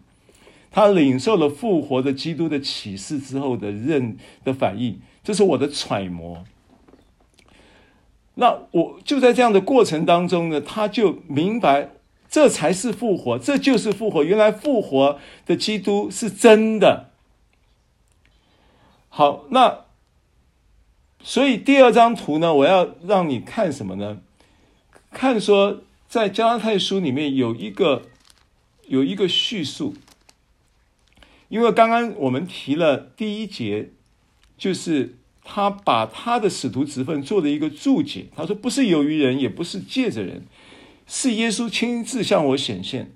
[0.70, 6.46] 他领受了复活的基督的启示之后的认的反应，这是我的揣摩。
[8.38, 11.91] 那我就在这样的过程当中呢，他就明白。
[12.30, 14.21] 这才是复活，这就是复活。
[14.21, 17.12] 原来复活的基督是真的。
[19.08, 19.86] 好，那
[21.23, 24.19] 所以第二张图呢，我要让你看什么呢？
[25.12, 28.04] 看说在加拉太书里面有一个
[28.88, 29.95] 有一个叙述，
[31.47, 33.91] 因为刚刚我们提了第一节，
[34.58, 35.15] 就是
[35.50, 38.26] 他把他的使徒职分做了一个注解。
[38.36, 40.46] 他说：“不是由于人，也不是借着人。”
[41.08, 43.14] 是耶稣亲自向我显现，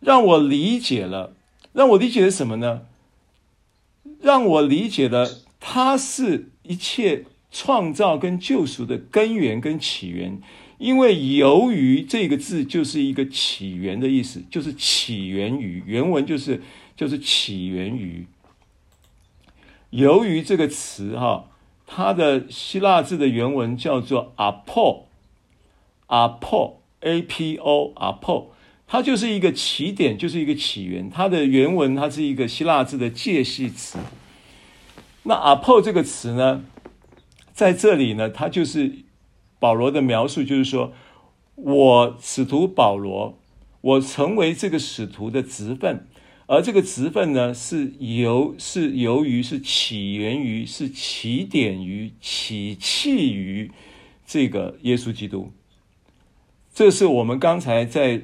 [0.00, 1.34] 让我理解了，
[1.72, 2.82] 让我理解了什么呢？
[4.20, 10.42] 让我理解了，他是一切创造跟救赎的根源跟起源。
[10.76, 16.60] 因为由于这个字就是一个起源的意思，就是起源于，原文就是
[16.94, 18.26] 就是起源于。
[19.88, 21.46] 由于这个词哈，
[21.94, 25.08] 它的希腊字的原文叫做阿破，
[26.06, 26.78] 阿破。
[27.04, 28.52] A P O 阿破，
[28.86, 31.10] 它就是一个起点，就是一个起源。
[31.10, 33.98] 它的原文它是一个希腊字的介系词。
[35.24, 36.64] 那阿破这个词呢，
[37.52, 38.98] 在这里呢，它就是
[39.58, 40.92] 保罗的描述，就是说
[41.56, 43.36] 我使徒保罗，
[43.80, 46.06] 我成为这个使徒的职分，
[46.46, 53.70] 而这个职分呢，是由是由于是起源于是起点于起气于
[54.26, 55.52] 这个耶稣基督。
[56.74, 58.22] 这是我们刚才在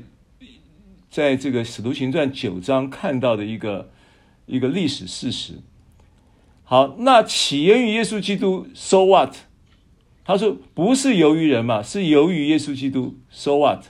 [1.10, 3.90] 在这个《使徒行传》九章看到的一个
[4.46, 5.60] 一个历史事实。
[6.64, 9.34] 好，那起源于耶稣基督，so what？
[10.24, 13.84] 他说不是由于人嘛，是由于耶稣基督，so what？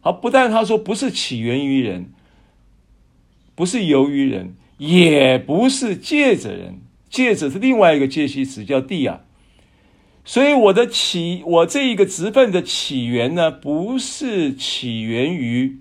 [0.00, 2.12] 好，不但他说不是起源于人，
[3.62, 9.20] 不是由于人，也不是借着人，借着是另外一个介系词叫地啊。
[10.24, 15.78] 所以我的起，我这一个职分的起源呢，不是起源于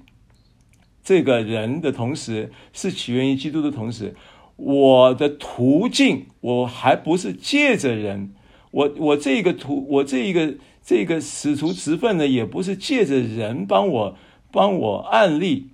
[1.03, 4.13] 这个人的同时，是起源于基督的同时，
[4.57, 8.35] 我的途径我还不是借着人，
[8.69, 10.53] 我我这个途，我这一个
[10.85, 14.15] 这个使徒职分呢，也不是借着人帮我
[14.51, 15.69] 帮我案例，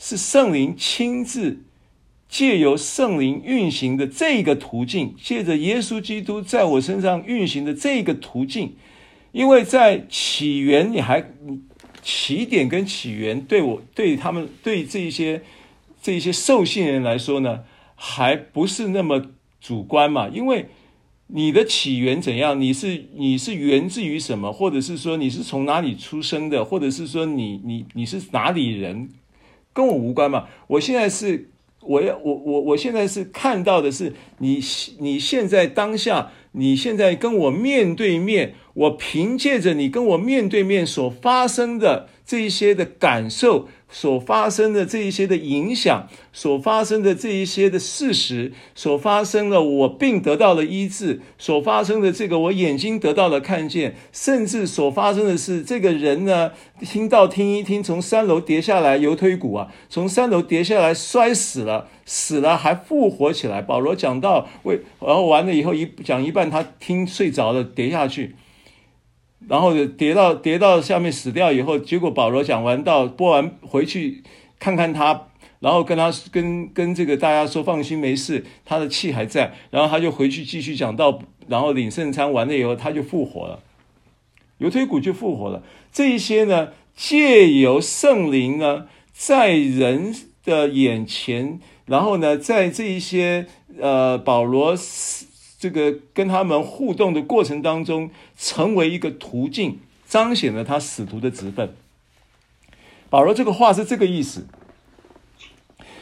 [0.00, 1.62] 是圣灵亲自。
[2.28, 8.76] 借由圣灵运行的这个途径，借着耶稣基督在我身上运行的这个途径，
[9.32, 11.28] 因为在起源，你还
[12.04, 15.42] 起点跟起源对我对他们对这一些
[16.00, 17.64] 这一些受信人来说呢，
[17.96, 19.20] 还不是那么
[19.60, 20.28] 主观嘛？
[20.28, 20.66] 因为
[21.26, 29.08] 你的起源怎样，你是你是源自于什么，或者是说你是从哪里出生的，或者是说你你你是哪里人，
[29.72, 30.46] 跟我无关嘛？
[30.66, 31.48] 我现在是。
[31.82, 34.60] 我要我我我现在是看到的是你
[34.98, 63.60] 你现在当下你现在跟我面对面，我凭借着你跟我面对面所发生的这一些的感受所发生的这一些的影响，所发生的这一些的事实，所发生了我病得到了医治，所发生的这个我眼睛得到了看见，甚至所发生的是这个人呢，听到听一听，从三楼跌下来，犹推骨啊，从三楼跌下来摔死了，死了还复活起来。
[63.60, 68.36] 保罗讲到为，然后完了以后一讲一半，他听睡着了，跌下去。
[69.48, 74.22] 然后跌到跌到下面死掉以后，结果保罗讲完道播完回去
[74.58, 75.28] 看看他，
[75.60, 83.60] 然后跟他跟跟这个大家说放心没事，他的气还在，然后他就回去继续讲道，然后领圣餐完了以后他就复活了，
[84.58, 85.62] 犹推骨就复活了。
[85.90, 93.46] 这一些呢，借由圣灵呢，在人的眼前，然后呢，在这一些
[93.80, 95.29] 呃保罗死。
[95.60, 101.74] 这个跟他们互动的过程当中，成为一个途径，彰显了他使徒的职分。
[103.10, 104.46] 保罗这个话是这个意思，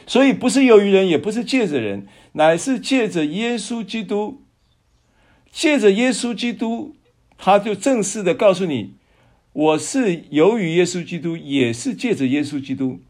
[0.06, 4.42] 所以不是由于人，也不是借着人，乃是借着耶稣基督，
[5.50, 6.94] 借着耶稣基督，
[7.36, 8.94] 他就正式的告诉你，
[9.52, 13.00] 我是由于耶稣基督，也是借着耶稣基督。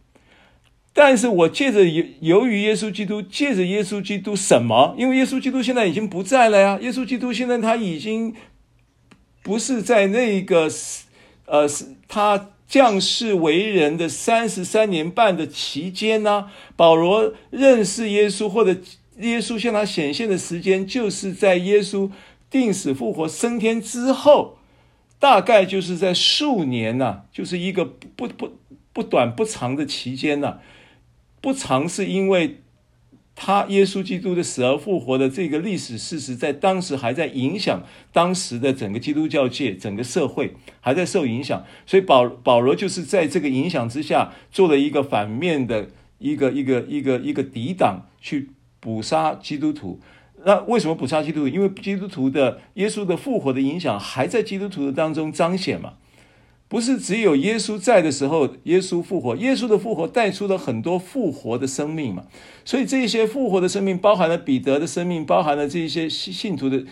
[1.01, 4.97] 但是我借着由由于耶稣基督，借着耶稣基督什么？
[4.99, 6.77] 因为耶稣基督现在已经不在了呀。
[6.83, 8.35] 耶稣基督现在他已经
[9.45, 10.69] 不是在那个
[11.47, 18.81] 呃，是他降世为人的三十三年半的期间呢、保罗认识耶稣，或者
[19.21, 22.11] 耶稣向他显现的时间，就是在耶稣
[22.51, 24.59] 定死复活升天之后，
[25.21, 28.51] 大概就是在数年呐、啊，就是一个不不
[28.93, 30.59] 不短不长的期间呐、啊。
[31.41, 32.61] 不常是因为
[33.35, 50.01] 他耶稣基督的死而复活的这个历史事实，在当时还在影响当时的整个基督教界、整个社会还在受影响，所以保保罗就是在这个影响之下，做了一个反面的一个一个一个一个抵挡，去捕杀基督徒。
[50.45, 51.49] 那为什么捕杀基督徒？
[51.49, 55.95] 因为基督徒的耶稣的复活的影响还在基督徒的当中彰显嘛。
[56.69, 62.25] 不是只有耶稣在的时候，耶稣复活，耶稣的复活带出了很多复活的生命嘛。
[62.63, 66.85] 所以这些复活的生命包含了彼得的生命，包含了这些信徒的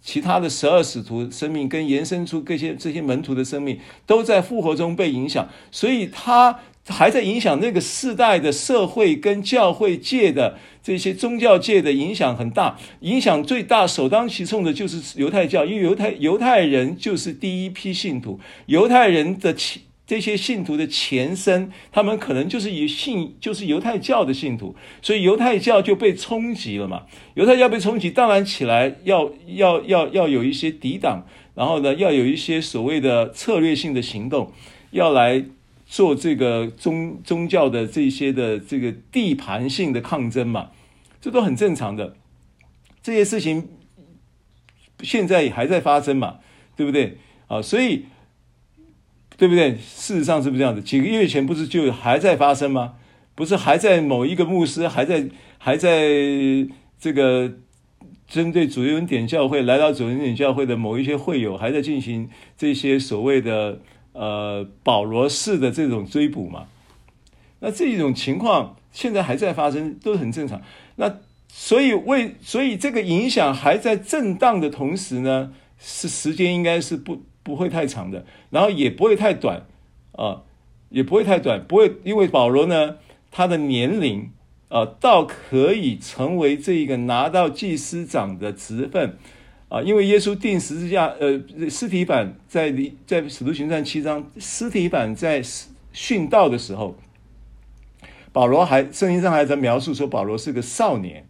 [0.00, 5.46] 其他的十二使徒生命，跟延伸出这些这些门徒的生命，都在复活中被影响。
[5.70, 10.58] 所以他还在影响那个世代的社会跟教会界的。
[10.80, 27.02] 这些宗教界的影响很大，影响最大、首当其冲的就是犹太教，因为犹太犹太人就是第一批信徒，犹太人的前这些信徒的前身，他们可能就是以信就是犹太教的信徒，所以犹太教就被冲击了嘛。
[27.34, 34.50] 犹太教被冲击，当然起来要要要要有一些抵挡，然后呢，要有一些所谓的策略性的行动，
[34.92, 35.44] 要来。
[35.90, 40.70] 做这个宗宗教的这些的这个地盘性的抗争嘛，
[41.18, 42.14] 这都很正常的。
[43.02, 43.66] 这些事情
[45.00, 46.40] 现在也还在发生嘛，
[46.76, 47.16] 对不对？
[47.46, 48.04] 啊，所以
[49.38, 49.76] 对不对？
[49.76, 50.82] 事实上是不是这样子？
[50.82, 52.96] 几个月前不是就还在发生吗？
[53.34, 56.06] 不是还在某一个牧师还在还在
[57.00, 57.54] 这个
[58.26, 63.80] 针对主恩典教会来到主恩典教会的某一些会友还在进行这些所谓的。
[64.18, 66.66] 呃，保罗式的这种追捕嘛，
[67.60, 70.60] 那这种情况现在还在发生，都很正常。
[70.96, 79.64] 那所以为所以这个影响还在震荡的同时呢，是时间应该是不不会太长的，然后也不会太短
[80.10, 80.42] 啊，
[80.88, 82.96] 也不会太短，不会因为保罗呢，
[83.30, 84.32] 他的年龄
[84.68, 89.16] 啊，倒可以成为这一个拿到祭司长的职分。
[89.68, 92.74] 啊，因为耶稣钉十字架，呃，司提反在
[93.06, 95.42] 在使徒行传七章，司提反在
[95.92, 96.96] 殉道的时候，
[98.32, 101.28] 保罗还圣经上还在描述说保罗是个少年，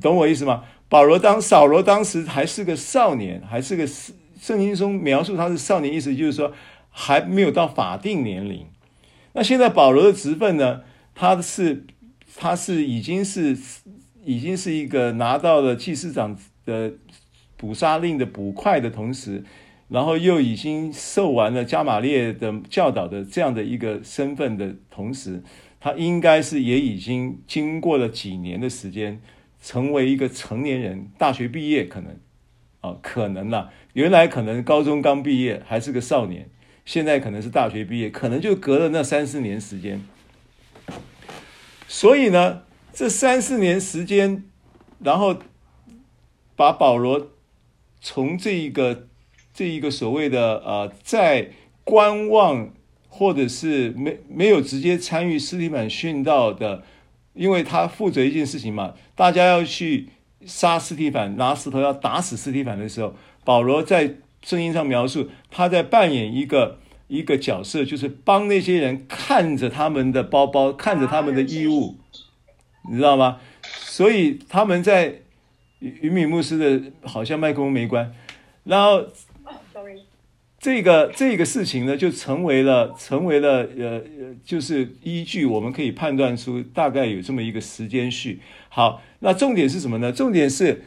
[0.00, 0.64] 懂我意思吗？
[0.88, 6.52] 保罗当扫罗当时还是个少年，还是个圣经中描述他是少年，意思就是说
[6.90, 8.66] 还没有到法定年龄。
[9.34, 10.80] 那现在保罗的职分呢？
[11.14, 11.84] 他是
[12.36, 13.56] 他是已经是
[14.24, 16.36] 已经是一个拿到了祭司长。
[16.70, 16.92] 的
[17.56, 19.42] 捕杀令的捕快的同时，
[19.88, 25.42] 然后又已经受完了加玛列的教导的这样的一个身份的同时，
[25.80, 29.20] 他应该是也已经经过了几年的时间，
[29.60, 32.16] 成为一个成年人，大学毕业可能
[32.80, 36.48] 啊，可能啦，原来可能高中刚毕业还是个少年，
[36.84, 40.00] 现在可能是大学毕业，可能就隔了那三四年时间。
[41.88, 42.62] 所以呢，
[42.92, 44.44] 这三四年时间，
[45.00, 45.36] 然后。
[46.60, 47.28] 把保罗
[48.02, 49.08] 从这一个
[49.54, 51.52] 这一个所谓的呃，在
[51.84, 52.74] 观望
[53.08, 56.82] 或者是没没有直接参与斯提反殉道的，
[57.32, 60.10] 因为他负责一件事情嘛，大家要去
[60.44, 71.96] 杀斯提反，拿石头要打死斯提反的时候，保罗在圣经上描述他在扮演一个一个角色，就是帮那些人看着他们的包包，看着他们的衣物，
[72.90, 73.38] 你知道吗？
[73.62, 75.22] 所以他们在
[75.80, 78.12] 云敏牧师的好像麦克风没关，
[78.64, 79.04] 然后。
[80.62, 84.02] 这个这个事情呢，就成为了成为了呃，
[84.44, 88.40] 就是依据，我们可以判断出大概有这么一个时间序。
[88.68, 90.12] 好，那重点是什么呢？
[90.12, 90.82] 重点是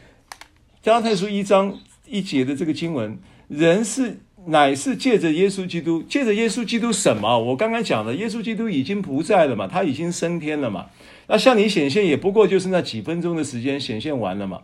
[0.80, 1.76] 加拉太书一章
[2.06, 3.18] 一节的这个经文，
[3.48, 7.36] 人是乃是借着耶稣基督，借着耶稣基督什么？
[7.36, 10.86] 我刚刚讲了，耶稣基督已经不在了嘛，他已经升天了嘛。
[11.26, 14.62] 那向你显现也不过就是那几分钟的时间显现完了嘛，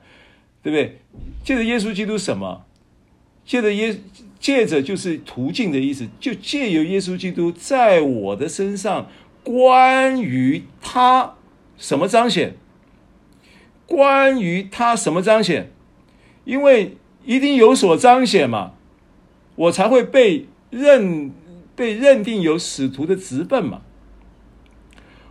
[0.62, 1.00] 对不对？
[1.44, 2.64] 借着耶稣基督什么？
[3.44, 3.96] 借着耶。
[4.40, 9.06] 借着就是途径的意思，就借由耶稣基督在我的身上，
[9.44, 11.34] 关于他
[11.76, 12.54] 什么彰显？
[13.84, 15.70] 关于他什么彰显？
[16.46, 16.96] 因为
[17.26, 18.72] 一定有所彰显嘛，
[19.56, 21.30] 我才会被认
[21.76, 23.82] 被认定有使徒的职分嘛。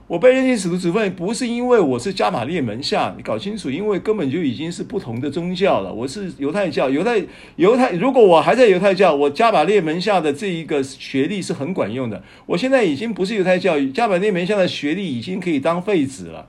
[0.09, 5.93] 我被认定使徒职分，不是因为我是加玛列门下，你搞清楚，因为根本就已经是不同的宗教了。
[5.93, 7.23] 我是犹太教，犹太
[7.57, 12.23] 犹太，如果我还在犹太教，我加玛列门下的这一个学历是很管用的。
[12.47, 16.47] 我现在已经不是犹太教，加玛列门下的学历已经可以当废纸了，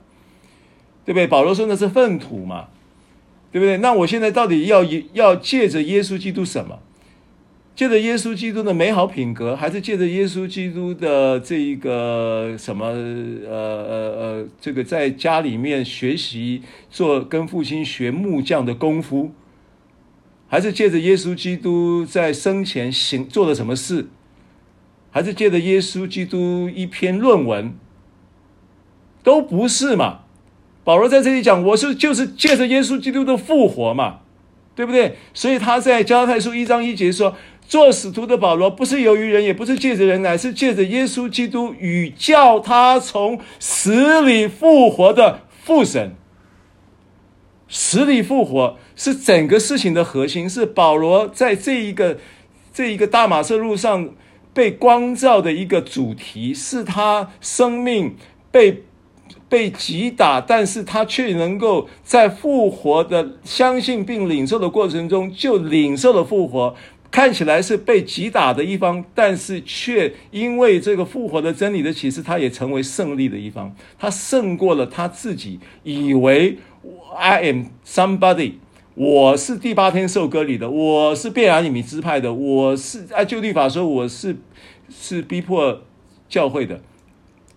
[1.04, 1.26] 对不对？
[1.26, 2.68] 保罗说那是粪土嘛，
[3.52, 3.76] 对不对？
[3.76, 4.82] 那我现在到底要
[5.12, 6.78] 要借着耶稣基督什么？
[7.81, 16.61] 借着耶稣基督的美好品格，还是借着耶稣基督的这一个什么呃呃呃，这个在家里面学习
[16.91, 19.31] 做跟父亲学木匠的功夫，
[20.47, 24.09] 还是借着耶稣基督在生前行做了什么事，
[25.11, 27.72] 还是借着耶稣基督一篇论文，
[29.22, 30.24] 都不是嘛？
[30.85, 34.18] 保罗在这里讲，我是就是借着耶稣基督的复活嘛，
[34.74, 35.16] 对不对？
[35.33, 37.35] 所以他在加拉太书一章一节说。
[37.70, 46.16] 做使徒的保罗不是由于人，也不是借着人，乃是借着耶稣基督与叫他从死里复活的父神。
[47.68, 52.18] 死里复活是整个事情的核心，是保罗在这一个
[52.74, 54.08] 这一个大马色路上
[54.52, 58.16] 被光照的一个主题，是他生命
[58.50, 58.82] 被
[59.48, 66.74] 被击打，但是他却能够在复活的相信并领受的过程中，就领受了复活。
[67.11, 73.74] 看起来是被击打的一方，但是却因为这个复活的真理的启示，他也成为胜利的一方。
[73.98, 76.58] 他胜过了他自己，以为
[77.16, 78.54] I am somebody，
[78.94, 84.36] 我是第八天受割礼的，我是便雅悯支，支派的，我是按旧律法说我是
[84.88, 85.82] 是逼迫
[86.28, 86.80] 教会的，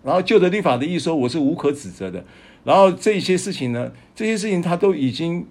[0.02, 2.24] 然后旧的律法的意思说我是无可指责的，
[2.64, 5.46] 然后这些事情呢，这些事情他都已经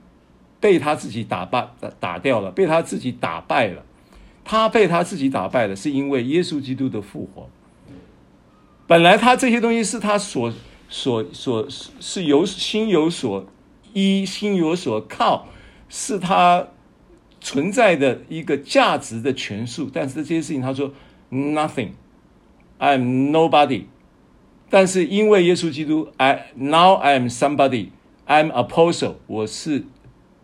[0.59, 3.81] 被他自己打败打打掉了，被他自己打败了。
[4.45, 7.49] 他被他自己打败了，是因为耶稣基督的复活。
[8.85, 10.53] 本来他这些东西是他所
[10.89, 13.45] 所所是有心有所
[13.93, 15.47] 依，心有所靠，
[15.87, 16.67] 是他
[17.39, 19.89] 存在的一个价值的权数。
[19.91, 20.91] 但是这些事情，他说
[21.31, 23.85] nothing，I'm nobody。
[24.69, 29.85] 但是因为耶稣基督，I now I'm somebody，I'm apostle，我是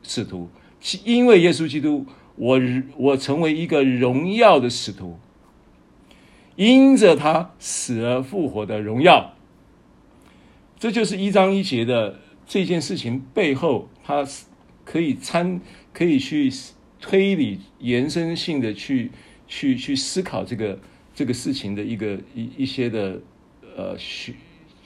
[0.01, 0.49] 使徒。
[1.03, 2.05] 因为耶稣基督。
[2.39, 2.57] 我
[2.95, 5.19] 我成为一个荣耀的使徒，
[6.55, 9.33] 因着他死而复活的荣耀，
[10.79, 12.17] 这就是一章一节的
[12.47, 14.25] 这件事情背后，他
[14.85, 15.59] 可以参
[15.91, 16.49] 可以去
[17.01, 19.11] 推理延伸性的去
[19.45, 20.79] 去去思考这个
[21.13, 23.19] 这个事情的一个一一些的
[23.75, 24.37] 呃序，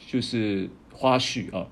[0.08, 1.68] 就是花絮啊。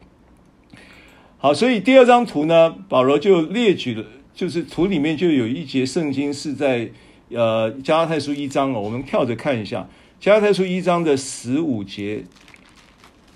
[1.40, 4.06] 好，所以第二张图呢，保罗就列举了。
[4.34, 6.90] 就是图里面就有一节圣经是在
[7.30, 9.88] 呃加拉太书一章哦，我们跳着看一下
[10.20, 12.24] 加拉太书一章的十五节，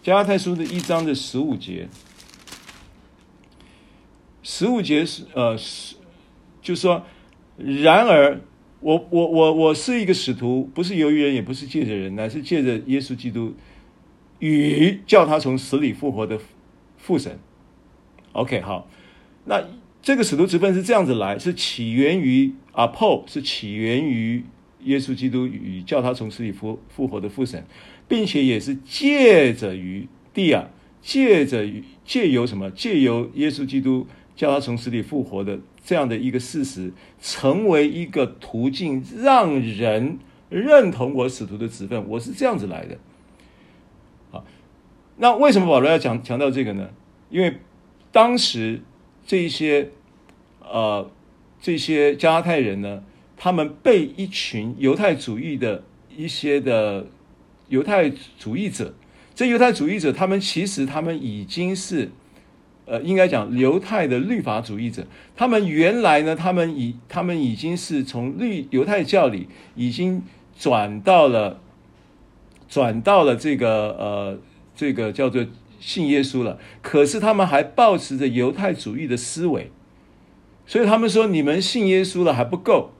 [0.02, 1.89] 加拉太书的一章的十五节，
[4.41, 5.96] 十五节是呃是，
[6.62, 7.04] 就说，
[7.58, 8.39] 然而
[8.80, 13.54] 我我我我是一个使徒，不是由于人，也不是借着人，乃是借着耶稣基督
[14.39, 16.39] 与叫他从死里复活的
[16.98, 17.38] 父神。
[18.32, 18.88] OK，好，
[19.43, 19.64] 那。
[20.06, 24.43] 这个使徒职分是这样子来，是起源于阿波，是起源于
[24.84, 27.66] 耶稣基督与叫他从死里复复活的父神，
[28.08, 30.70] 并且也是借着于地啊，
[31.01, 32.70] 借着于借由什么？
[32.70, 42.99] 借由耶稣基督叫他从死里复活的这样的一个事实，成为一个途径，让人认同我使徒的职分，我是这样子来的。
[44.30, 44.45] 好，
[45.18, 46.91] 那为什么保罗要讲强调这个呢？
[47.32, 47.58] 因为
[48.12, 48.84] 当时
[49.26, 49.89] 这一些
[50.72, 51.09] 呃
[51.61, 53.03] 这些加太人呢，
[53.38, 55.84] 他们被一群犹太主义的
[56.16, 57.07] 一些的
[57.70, 58.93] 犹太主义者，
[59.34, 62.11] 这犹太主义者他们其实他们已经是。
[62.88, 70.22] 呃，应该讲犹太的律法主义者，他们原来呢，他们已他们已经是从律犹太教里已经
[70.55, 71.59] 转到了
[72.70, 74.39] 转到了这个呃
[74.76, 75.43] 这个叫做
[75.80, 76.59] 信耶稣了。
[76.84, 79.72] 可是他们还保持着犹太主义的思维，
[80.66, 82.91] 所以他们说：你们信耶稣了还不够，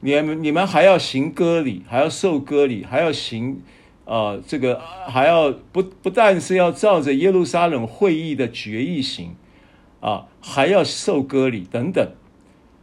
[0.00, 3.62] 你们你们还要行割礼，还要受割礼，还要行。
[4.04, 9.36] 啊、这个还要不不但是要照着耶路撒冷会议的决议行，
[10.00, 12.06] 啊，还要受割礼等等。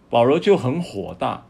[0.09, 1.45] 保罗就很火大，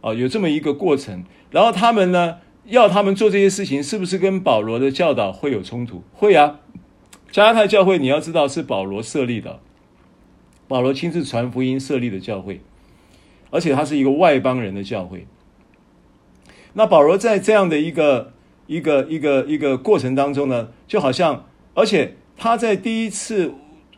[0.00, 1.24] 啊，有这么一个过程。
[1.50, 6.04] 然后他们呢，要他们做这些事情，是不是跟保罗的教导会有冲突？
[6.14, 6.60] 会啊。
[7.32, 9.58] 加拉太教会你要知道是保罗设立的，
[10.72, 12.60] 保罗亲自传福音设立的教会，
[13.50, 15.26] 而且他是一个外邦人的教会。
[16.72, 18.32] 那保罗在这样的一个。
[18.68, 21.44] 一个一个一个过程当中呢，就好像，
[21.74, 23.52] 而且他在第一次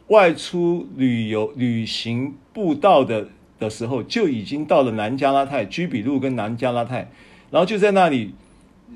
[0.08, 7.08] 外出旅游、旅行布道的的时候，就已经到了南加拉太、居比路跟南加拉太，
[7.50, 8.34] 然后就在那里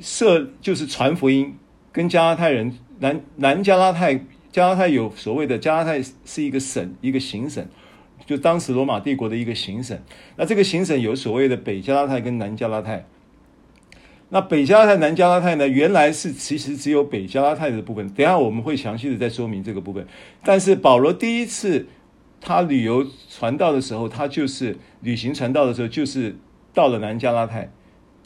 [0.01, 1.55] 设，就是传福音，
[1.93, 7.67] 跟加拉太人南南加拉太加拉太有所谓的加拉太是一个省，一个行省，
[8.27, 9.99] 就当时罗马帝国的一个行省。
[10.37, 13.07] 那这个行省有所谓的北加拉太跟南加拉太。
[14.31, 15.67] 那北加拉太、南加拉太呢？
[15.67, 18.07] 原来是其实只有北加拉太的部分。
[18.11, 20.07] 等下我们会详细的再说明这个部分。
[20.45, 21.87] 但是保罗第一次
[22.39, 26.37] 他旅游传道的时候，他就是旅行传道的时候，就是
[26.75, 27.71] 到了南加拉太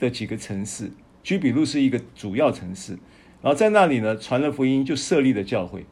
[0.01, 0.91] 的几个城市，
[1.23, 2.99] 居比路是一个主要城市，
[3.41, 5.87] 然后在那里呢传了福音，就设立了教会。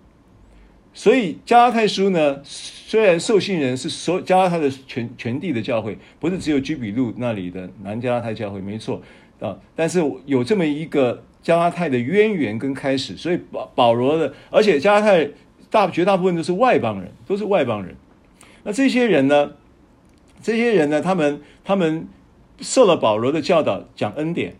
[0.93, 9.01] 所以加拉太书呢，虽然受信人是所加拉太的全全地的教会，不是只有居比路那里的南加拉太教会，没错。
[9.41, 9.59] 啊！
[9.74, 15.30] 但是有这么一个加拉太的渊源跟开始，所以保保罗的，而且加拉太
[15.70, 17.97] 大绝大部分都是外邦人，都是外邦人。
[18.64, 19.53] 那这些人呢？
[20.43, 21.01] 这些人呢？
[21.01, 22.07] 他们他们
[22.61, 24.57] 受了保罗的教导，讲恩典。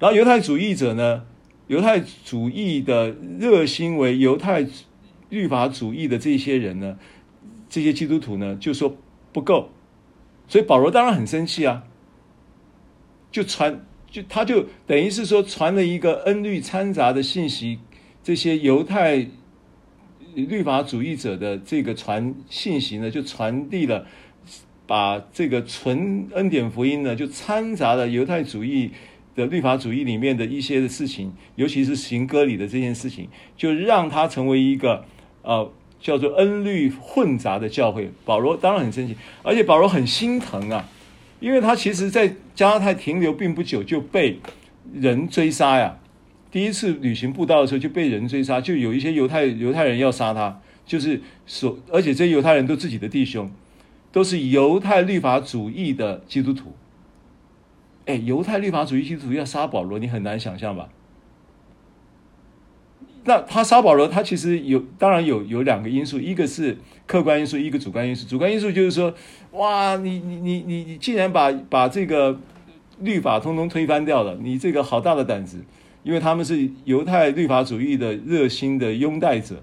[0.00, 1.22] 然后犹太主义者呢？
[1.68, 4.66] 犹太主义的热心为犹太
[5.30, 6.98] 律法主义的这些人呢？
[7.68, 8.56] 这些基督徒呢？
[8.56, 8.96] 就说
[9.32, 9.70] 不够，
[10.46, 11.84] 所以保罗当然很生气啊，
[13.30, 13.84] 就传。
[14.10, 17.78] 就他就等于是说传了一个恩律掺杂的信息，
[18.22, 19.28] 这些犹太
[20.34, 24.06] 律法主义者的这个传信息呢，就传递了，
[24.86, 28.92] 把这个纯恩典福音呢，就掺杂了犹太主义
[29.36, 35.04] 的律法主义里面的一些的事情，尤其是行割礼的这件事情，就让他成为一个
[35.42, 35.70] 呃
[36.00, 38.10] 叫做恩律混杂的教会。
[38.24, 40.88] 保罗当然很生气，而且保罗很心疼啊。
[41.40, 44.40] 因为他其实，在加拉太停留并不久，就被
[44.92, 45.98] 人追杀呀。
[46.50, 53.48] 第一次旅行布道的时候，就被人追杀，就有一些犹太犹太人要杀他，就是所，而且这些犹太人都自己的弟兄，
[54.10, 56.74] 都是犹太律法主义的基督徒。
[58.06, 60.88] 哎，犹太律法主义基督徒要杀保罗，你很难想象吧？
[63.28, 66.74] 那他杀保罗，他其实有，当然有有两个因素，一个是
[67.06, 68.26] 客观因素，一个主观因素。
[68.26, 69.12] 主观因素就是说，
[69.52, 72.40] 哇，你你你你你竟然把把这个
[73.00, 75.58] 律法通通推翻掉了，你这个好大的胆子！
[76.04, 79.62] 因为他们是犹太律法主义的热心的拥戴者，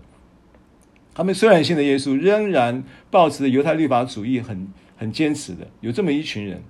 [1.15, 6.61] 他们虽然信了耶稣，仍然保持着犹太律法主义很很坚持的，有这么一群人。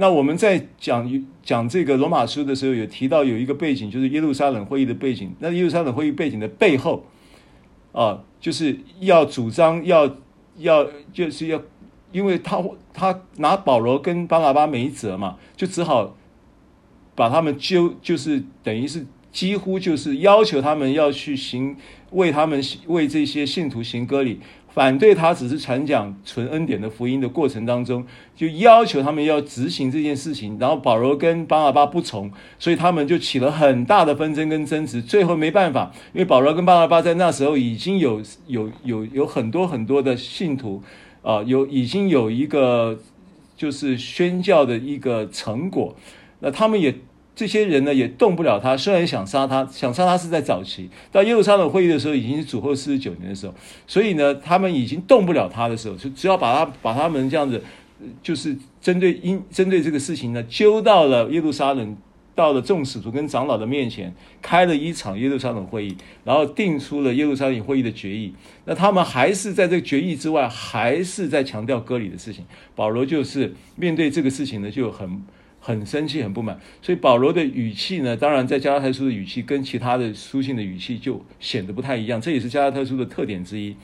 [0.00, 5.34] 那我们在讲讲这个罗马书的时候，有提到有一个背景，就是耶路撒冷会议的背景。
[5.40, 7.04] 那耶路撒冷会议背景的背后，
[7.90, 10.08] 啊，就是要主张要
[10.58, 11.60] 要就是要，
[12.12, 12.62] 因为他
[12.94, 16.16] 他拿保罗跟巴拿巴没辙嘛，就只好
[17.16, 21.76] 把他们揪，就是等于是几乎就是要求他们要去行
[22.12, 24.38] 为他们为这些信徒行割礼。
[24.78, 28.06] 反对他只是传讲纯恩典的福音的过程当中，
[28.36, 35.02] 就要求他们要执行这件事情，然后保罗跟巴拿巴不从，所以他们就起了很大的纷争跟争执。
[35.02, 40.80] 最后没办法，因为保罗跟巴拿巴在那时候已经有有有有很多很多的信徒，
[41.22, 43.00] 啊，有已经有一个
[43.56, 45.96] 就是宣教的一个成果，
[46.38, 46.94] 那他们也。
[47.38, 53.54] 这些人呢也动不了他，虽然想杀他，想杀他是在早期，到耶路撒冷会议的时候已经是主后四十九年的时候，
[53.86, 57.62] 所以呢，他们已经动不了他的时候，就只要把他把他们这样子，
[58.20, 61.96] 就是针对因针对这个事情呢，揪到了耶路撒冷
[62.34, 64.12] 到了众使徒跟长老的面前，
[64.42, 68.34] 开了一场耶路撒冷会议，然后定出了耶路撒冷会议的决议。
[68.64, 72.44] 那他们还是在这个决议之外，还是在强调割礼的事情。
[72.74, 75.22] 保罗就是面对这个事情呢，就很
[75.60, 76.58] 很生气、很不满。
[76.80, 82.20] 所以保罗的语气呢，当然在加拉太书的语气跟其他的书信的语气就显得不太一样。
[82.20, 83.76] 这也是加拉太书的特点之一。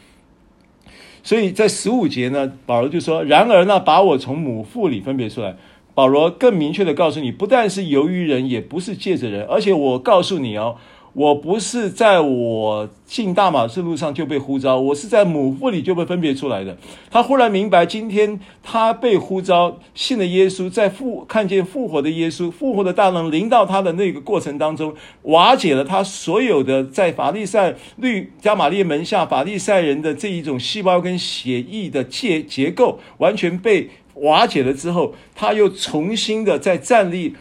[1.23, 5.57] 所以在十五节呢，保罗就说：“然而呢，把我从母腹里分别出来。”
[5.95, 10.77] 保罗更明确的告诉你，不但是由于人，也不是借着人，而且我告诉你哦，
[11.15, 16.77] 我不是在我进大马士路上就被呼召，我是在母腹里就被分别出来的。
[17.11, 24.93] 他忽然明白，今天他被呼召信了耶稣，在复看见复活的耶稣，复活的大能临到他的那个过程当中，
[25.23, 33.89] 瓦解了他所有的在法利赛律加玛列门下法利赛人的这一种细胞跟血液的结结构，完全被。
[34.19, 37.35] 瓦解了之后，他又重新的在站立，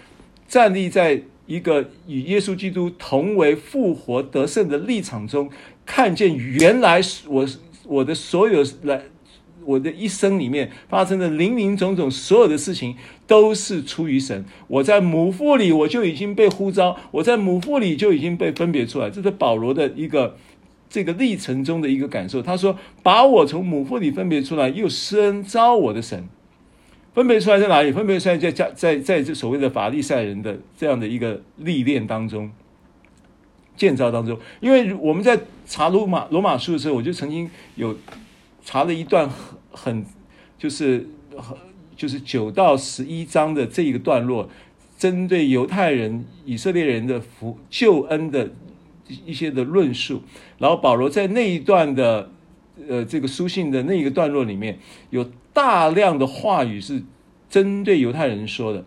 [0.47, 5.49] 站立在一个与耶稣基督同为复活得胜的立场中，
[5.85, 7.45] 看见原来我
[7.85, 9.03] 我的所有来
[9.65, 12.95] 我的一生里面发生的林林总总所有的事情，
[13.27, 14.43] 都是出于神。
[14.67, 19.09] 我在母腹里我就已经被呼召，我在母腹里就已经被分别出来。
[19.09, 20.37] 这是保罗的一个
[20.89, 22.41] 这个历程中的一个感受。
[22.41, 26.27] 他说：“把我从母腹里分别出来，又施恩召我的神。”
[27.13, 27.91] 分别出来在哪里？
[27.91, 32.51] 分别出来在在在在这所谓的法利赛人的这样的一个历练当中、
[33.77, 34.37] 建造当中。
[34.59, 37.95] 因为我们在查罗马罗马书的时候，我就曾经有
[38.63, 40.05] 查了一段很很
[40.57, 41.07] 就是
[41.37, 41.55] 很
[41.95, 44.49] 就是九到十一章的这一个段落，
[44.97, 48.49] 针对犹太人、以色列人的福救恩的
[49.25, 50.23] 一些的论述。
[50.57, 52.31] 然后保罗在那一段的
[52.89, 55.29] 呃这个书信的那一个段落里面有。
[55.55, 57.03] 大量的话语是
[57.47, 58.83] 针对犹太人说的，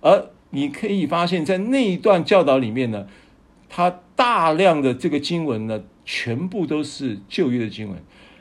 [0.00, 3.06] 而你可以发现，在那一段教导里面呢，
[3.68, 7.96] 他大量的这个经文呢，全部都是旧约的经文。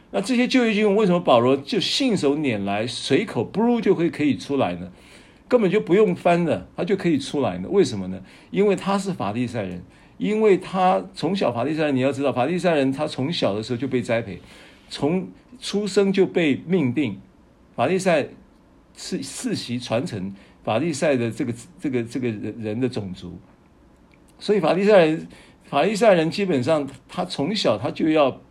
[0.09, 4.91] 那这些旧约经文为什么保罗就信手拈来，随口不如就会可以出来呢？
[5.47, 7.69] 根本就不用翻的，他就可以出来呢？
[7.69, 8.19] 为什么呢？
[8.49, 9.83] 因为他是法利赛人，
[10.17, 14.41] 因为他从小法利赛人，你要知道，法利赛人他从小的时候就被栽培，
[14.89, 15.29] 从
[15.59, 17.19] 出生就被命定。
[17.75, 18.27] 法利赛
[18.97, 23.39] 是世袭传承法利赛的这个这个这个人人的种族，
[24.37, 25.27] 所以法利赛人
[25.63, 28.41] 法利赛人基本上他从小他就要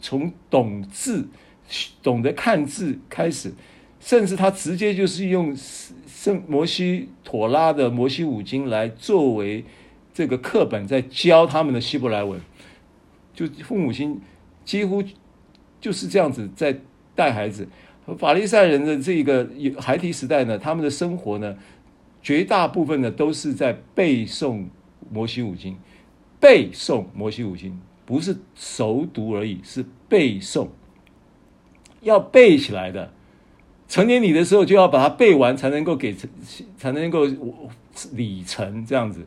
[0.00, 1.28] 从懂字、
[2.02, 3.52] 懂得看字开始，
[4.00, 5.54] 甚至他直接就是用
[6.06, 9.64] 圣摩西妥拉的摩西五经来作为
[10.14, 12.40] 这个课本，在教他们的希伯来文，
[13.34, 14.20] 就父母亲
[14.64, 15.02] 几乎
[15.82, 16.74] 就是这样子在
[17.14, 17.68] 带孩子。
[18.18, 19.46] 法利赛人的这个
[19.78, 21.56] 孩提时代呢，他们的生活呢，
[22.22, 24.64] 绝大部分呢都是在背诵
[25.10, 25.76] 摩西五经，
[26.40, 30.68] 背诵摩西五经，不是熟读而已，是背诵，
[32.00, 33.12] 要背起来的。
[33.88, 36.14] 成年礼的时候就要把它背完，才能够给，
[36.76, 37.26] 才能够
[38.14, 39.24] 礼成这样子，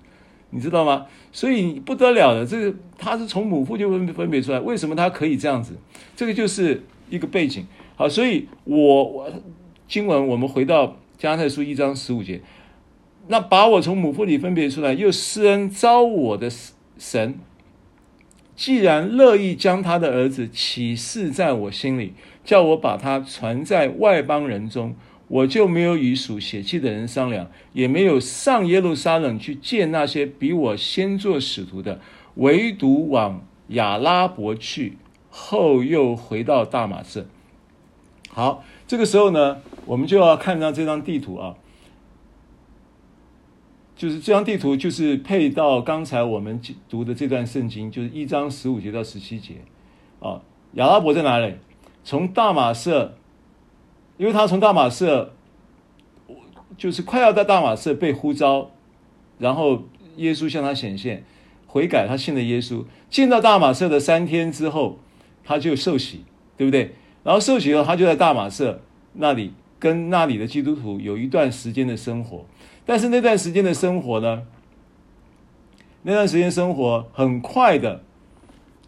[0.50, 1.06] 你知道吗？
[1.32, 5.76] 所以不得了的，这个他是从母腹就分分别出来，为什么他可以这样子？
[6.16, 7.66] 这个就是一个背景。
[7.96, 9.32] 好，所以我我
[9.88, 12.42] 经文我们回到加拉太书一章十五节，
[13.28, 16.50] 那把我从母腹里分别出来，又施恩招我的
[16.98, 17.36] 神，
[18.56, 22.14] 既然乐意将他的儿子启示在我心里，
[22.44, 24.96] 叫我把他传在外邦人中，
[25.28, 32.00] 我就没有与属血气的人商量，也没有上耶路撒冷去见那些比我先做使徒的，
[32.36, 34.98] 唯独往亚拉伯去，
[35.38, 37.26] 后又回到大马色。
[38.30, 41.56] 好，这个时候呢，我们就要看到这张地图啊，
[43.98, 49.56] 就是这张地图就是配到刚才我们读的这段圣经，就是一章十五节到十七节
[50.22, 50.42] 啊。
[50.76, 51.56] 亚拉伯在哪里？
[52.06, 53.18] 从大马色，
[54.18, 55.34] 因为他从大马色，
[56.78, 58.72] 就是快要在大马色被呼召，
[59.38, 59.84] 然后
[60.16, 61.26] 耶稣向他显现，
[61.68, 65.00] 悔改，他信了耶稣，进到大马色的三天之后，
[65.46, 66.26] 他就受洗，
[66.58, 66.96] 对不对？
[67.24, 68.82] 然后受洗后，他就在大马色
[69.14, 72.46] 那里跟那里的基督徒有一段时间的生活。
[72.86, 74.44] 但是那段时间的生活呢，
[76.04, 78.04] 那段时间生活很快的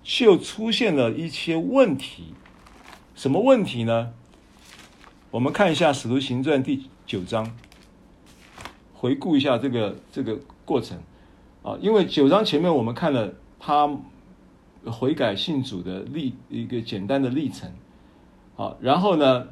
[0.04, 2.34] 就出现了一些问题。
[3.16, 4.14] 什么问题呢？
[5.32, 7.52] 我们看一下《使徒行传》第九章，
[8.94, 11.00] 回顾一下这个这个过程
[11.64, 11.76] 啊。
[11.82, 13.90] 因为九章前面我们看了他
[14.92, 17.72] 悔改信主的历一个简单的历程。
[18.56, 19.48] 好，然后呢，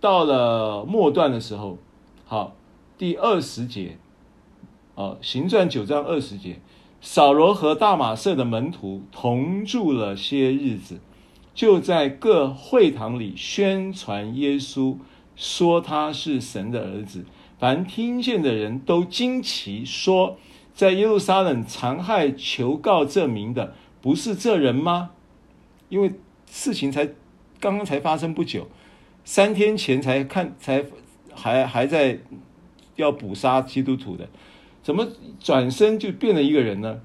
[0.00, 1.78] 到了末段的时候，
[2.24, 2.54] 好，
[2.96, 3.98] 第二十节，
[4.94, 6.60] 哦，行传九章二十节，
[7.00, 11.00] 扫罗和大马色的门徒同住了些日子，
[11.54, 14.96] 就在各会堂里宣传耶稣，
[15.36, 17.24] 说他是神的儿子。
[17.58, 20.38] 凡听见的人都惊奇，说：
[20.72, 25.10] 在耶路撒冷残害求告这名的，不是这人吗？
[25.88, 26.12] 因为
[26.50, 27.06] 事情才
[27.58, 28.68] 刚刚才发生不久，
[29.24, 30.84] 三天前才看才
[31.34, 32.18] 还还在
[32.96, 34.28] 要捕杀基督徒的，
[34.82, 35.08] 怎么
[35.40, 37.00] 转身就变了一个人呢？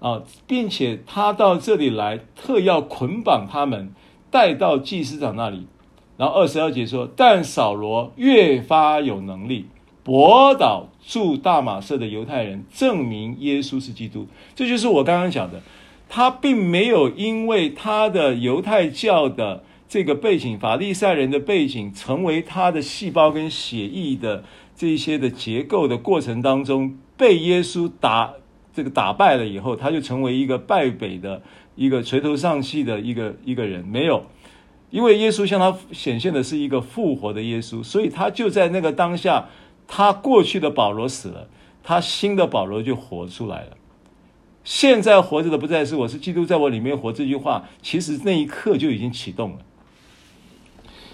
[0.00, 3.92] 啊，并且他到这里来，特要捆绑他们，
[4.30, 5.66] 带到祭司长那里。
[6.16, 9.66] 然后二十二节说，但扫罗越发有能力，
[10.04, 14.26] 驳倒住大马色的犹太人，证明耶稣是基督。
[14.54, 15.60] 这就是我刚刚讲的。
[16.14, 24.44] 他并没有因为他的犹太教的这个背景、法利赛人的背景，成为他的细胞跟血液的
[24.76, 28.34] 这些的结构的过程当中，被耶稣打
[28.74, 31.40] 这个打败了以后，他就成为一个败北的
[31.76, 33.82] 一个垂头丧气的一个一个人。
[33.82, 34.26] 没有，
[34.90, 39.48] 因为耶稣向他显现的是一个复活的耶稣，所以他就在那个当下，
[39.86, 41.48] 他过去的保罗死了，
[41.82, 43.76] 他新的保罗就活出来了。
[44.64, 47.12] 现在活着的不再是我，是基督在我里面活。
[47.12, 49.58] 这句话其实那一刻就已经启动了，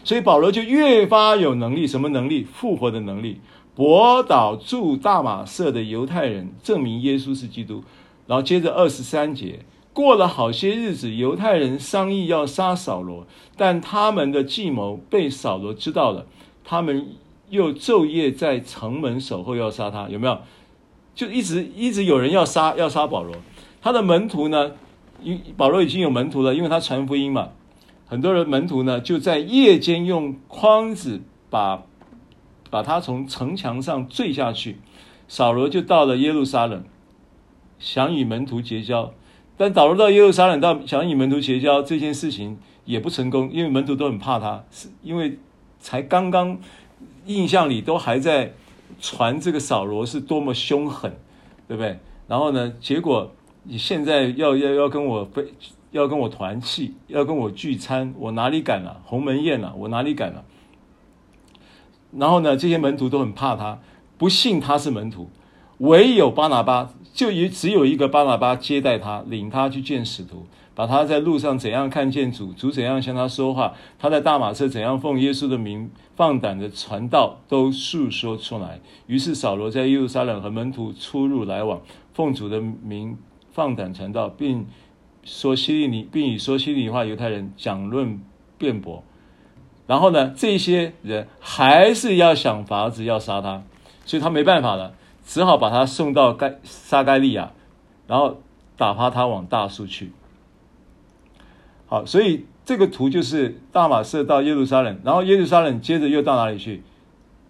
[0.04, 2.44] 所以保罗就越发有能力，什么能力？
[2.44, 3.40] 复活的能力，
[3.74, 7.82] 驳倒住大马色的犹太人，证明耶稣是基督。
[8.26, 9.60] 然后接着二十三节，
[9.94, 16.26] 过了好些日子，犹太人商议要杀扫罗，但他们的计谋被扫罗知道了，
[16.62, 17.14] 他们
[17.50, 20.38] 又昼夜在城门守候要杀他，有没有？
[21.14, 23.34] 就一直一直有人要杀要杀保罗，
[23.82, 24.72] 他的门徒呢，
[25.20, 27.48] 因保罗已经有门徒了，因为他传福音嘛，
[28.06, 31.20] 很多人门徒呢就在夜间用筐子
[31.50, 31.82] 把
[32.70, 34.78] 把他从城墙上坠下去，
[35.26, 36.84] 扫罗就到了耶路撒冷，
[37.80, 39.12] 想与门徒结交，
[39.56, 45.36] 但扫罗到耶路撒冷到想与门徒结交这件事情也不成功，因为门徒都很怕他，是因为
[45.80, 46.58] 才刚刚
[47.28, 48.52] 印象里都还在。
[49.00, 51.12] 传这个扫罗是多么凶狠，
[51.68, 51.98] 对不对？
[52.26, 53.30] 然后呢，结果
[53.64, 55.52] 你现在要要要跟我非，
[55.90, 59.02] 要跟我团气，要跟我聚餐，我哪里敢啊？
[59.04, 60.42] 鸿门宴啊，我哪里敢啊？
[62.12, 63.78] 然后呢，这些门徒都很怕他，
[64.16, 65.30] 不信他是门徒，
[65.78, 70.46] 唯有巴拿巴，就一只有一个巴拿巴接待他，领他去见使徒。
[70.74, 78.78] 把他在路上怎样看见主，主怎样向他说话，他在大马车怎样奉耶稣的名放胆的传道，都述说出来。
[79.08, 81.80] 于是扫罗在耶路撒冷和门徒出入来往，
[82.12, 83.18] 奉主的名
[83.50, 84.68] 放胆传道，并
[85.24, 88.20] 说希利尼，并以说希利尼话犹太人讲论
[88.56, 89.02] 辩驳。
[89.88, 93.64] 然后呢，这些人还是要想法子要杀他，
[94.06, 94.94] 所以他没办法了，
[95.28, 97.52] 只好把他送到该撒盖利亚，
[98.06, 98.40] 然后
[98.78, 100.10] 打发他往大数去。
[101.86, 106.82] 好，所以这个图就是大马士到耶路撒冷，然后耶路撒冷接着又到哪里去？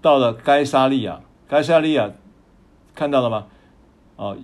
[0.02, 2.10] 到了该撒利亚，该撒利亚
[2.96, 3.46] 看到了吗？
[4.16, 4.36] 哦，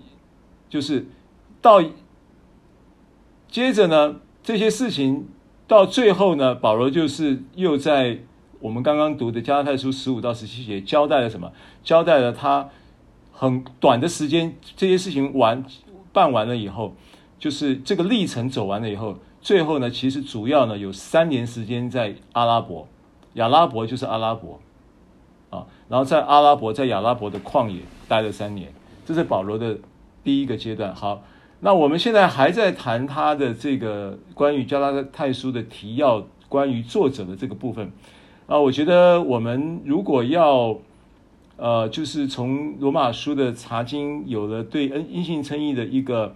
[0.68, 1.08] 就是
[1.60, 1.82] 到
[3.48, 5.28] 接着呢，这些事情
[5.66, 8.20] 到最后呢，保罗就是又在
[8.60, 11.50] 我们刚刚读的加拉太书十五到十七节交代了什么？
[11.82, 12.68] 交代了他
[13.44, 15.64] 很短的时间，这些事情完
[16.12, 16.94] 办完了以后，
[17.38, 19.16] 就是这个历程走完了以后。
[19.40, 22.88] 最后呢，其实主要呢有三年时间在阿拉伯，
[23.34, 24.58] 亚拉伯就是阿拉伯，
[25.50, 28.72] 啊，然后在阿拉伯，在亚拉伯的旷野待了三年，
[29.04, 29.76] 这是保罗的
[30.22, 30.94] 第一个阶段。
[30.94, 31.22] 好，
[31.60, 37.92] 那我们现在还在谈他的这个关于加拉太书的提要，关于作者的这个部分
[38.46, 40.78] 啊，我觉得我们如果要
[41.56, 46.34] 呃，就是从罗马书的查经有了对恩因信称义的一个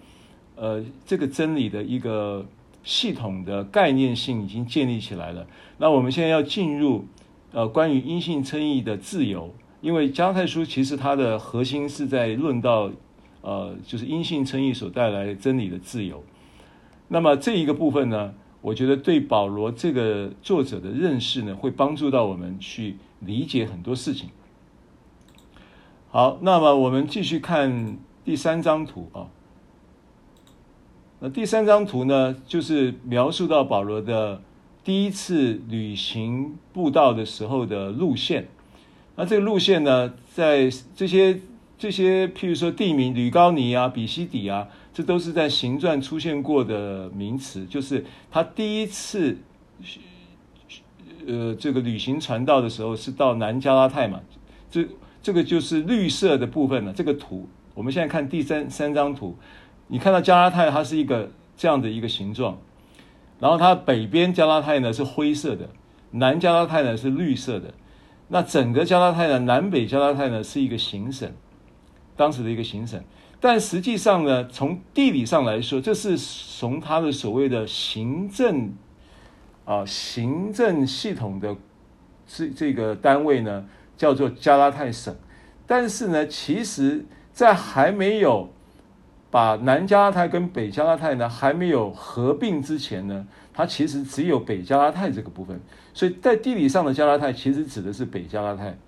[0.56, 2.46] 呃这个真理的一个。
[2.84, 5.46] 系统的概念性已经建立起来了。
[5.76, 7.04] 那我们现在要进入，
[7.52, 9.52] 呃，关于因信称义的自由，
[9.82, 12.90] 因为加太书其实它的核心是在论到，
[13.42, 16.24] 呃，就是因信称义所带来真理的自由。
[17.08, 24.30] 那么这一个部分呢，我觉得对保罗这个作者的认识呢，会帮助到我们去理解很多事情。
[26.10, 29.28] 好，那么我们继续看第三张图啊。
[31.20, 34.40] 那第三张图呢，就是描述到保罗的
[34.82, 38.48] 第一次旅行布道的时候的路线。
[39.16, 41.40] 那这个路线呢，在这些
[41.76, 47.66] 这些，譬如说地名，吕高尼啊、比西底啊，这都是在行传出现过的名词。
[47.66, 49.36] 就是他第一次，
[51.26, 54.20] 呃，这个旅行传道的时候是到南加拉太嘛。
[54.70, 54.86] 这
[55.22, 56.92] 这个就是绿色的部分呢。
[56.94, 59.36] 这个图，我们现在看第三三张图，
[59.88, 62.58] 你看到加拉泰它是一个这样的一个形状，
[63.38, 65.68] 然后它北边加拉泰呢是灰色的，
[66.12, 67.74] 南加拉泰呢是绿色的。
[68.30, 71.32] 那整个加拉泰呢，南北加拉泰呢是一个行省，
[72.14, 73.02] 当时的一个行省。
[73.40, 78.74] 但实际上呢，从地理上来说，这是从它的所谓的行政
[79.64, 81.56] 啊行政系统的
[82.26, 83.64] 这这个单位呢，
[83.98, 85.14] 叫做加拉泰省。
[85.66, 88.48] 但是呢，其实在还没有
[89.30, 95.60] 把南加拉泰跟北加拉泰呢还没有合并之前呢，它其实只有北加拉泰这个部分。
[95.92, 98.78] 所以在地理上的加拉泰其实指的是北加拉泰，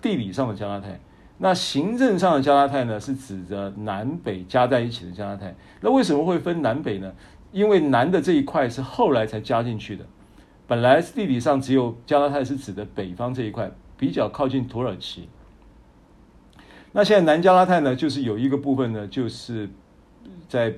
[0.00, 1.00] 地理上的加拉泰。
[1.38, 5.52] 那行政上的加拉泰呢，是指着南北加在一起的加拉泰。
[5.80, 7.12] 那为什么会分南北呢？
[7.50, 10.04] 因为南的这一块是后来才加进去的，
[10.68, 13.68] 本来地理上只有加拉泰是指的北方这一块，
[14.00, 15.28] 比较靠近土耳其。
[16.90, 19.70] 那现在南加拉太呢，就是有一个部分呢，就是
[20.48, 20.74] 在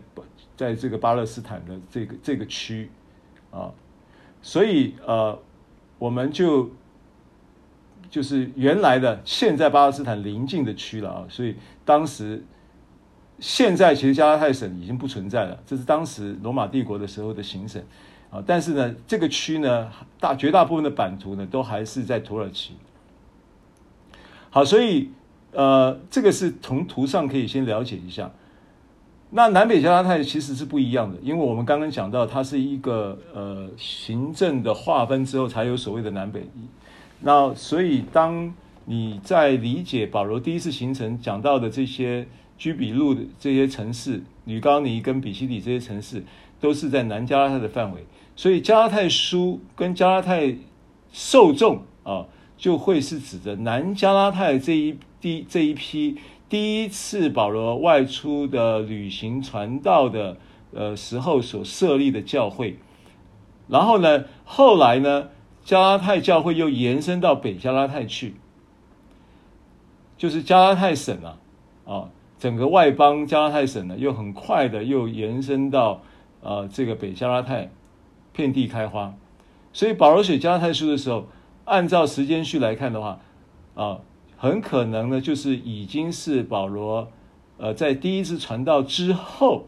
[0.54, 2.90] 在这个巴勒斯坦的这个这个区
[3.50, 3.72] 啊，
[4.42, 5.38] 所以呃，
[5.98, 6.70] 我们就。
[8.10, 12.44] 就是原来的现在巴勒斯坦邻近的区了啊，所以当时
[13.38, 17.82] 现在其实加拉泰省已经不存在了，这是当时罗马帝国的时候的行省
[18.28, 18.42] 啊。
[18.46, 22.76] 但是呢，这个区呢，大绝大部分的版图呢，都还是在土耳其。
[24.54, 25.08] 好，所以
[25.52, 28.30] 呃，这个是从图上可以先了解一下。
[29.30, 36.46] 那南北加拉太其实是不一样的，因为我们刚刚讲到，它是一个呃行政的划分之后，才有所谓的南北。
[37.20, 38.52] 那所以，当
[38.84, 42.28] 你在理解保罗第一次行程讲到的这些
[42.58, 46.22] 居比路的这些城市，吕高尼跟比西里这些城市，
[46.60, 48.04] 都是在南加拉太的范围。
[48.36, 50.54] 所以加拉太书跟加拉太
[51.10, 52.26] 受众啊，
[52.62, 56.16] 就会是指着南加拉太这一第这一批
[56.48, 60.36] 第一次保罗外出的旅行传道的
[60.72, 62.78] 呃时候所设立的教会。
[63.66, 65.30] 然后呢，后来呢，
[65.64, 68.36] 加拉太教会又延伸到北加拉太去，
[70.16, 71.38] 就是加拉太省啊，
[71.84, 76.02] 啊，整个外邦加拉太省呢，又很快的又延伸到
[76.42, 77.72] 呃这个北加拉太，
[78.32, 79.12] 遍地开花。
[79.72, 81.26] 所以保罗写加拉太书的时候，
[81.72, 83.18] 按照时间序来看的话，
[83.74, 83.98] 啊，
[84.36, 87.08] 很可能呢就是已经是保罗
[87.56, 89.64] 呃在第一次传道之后，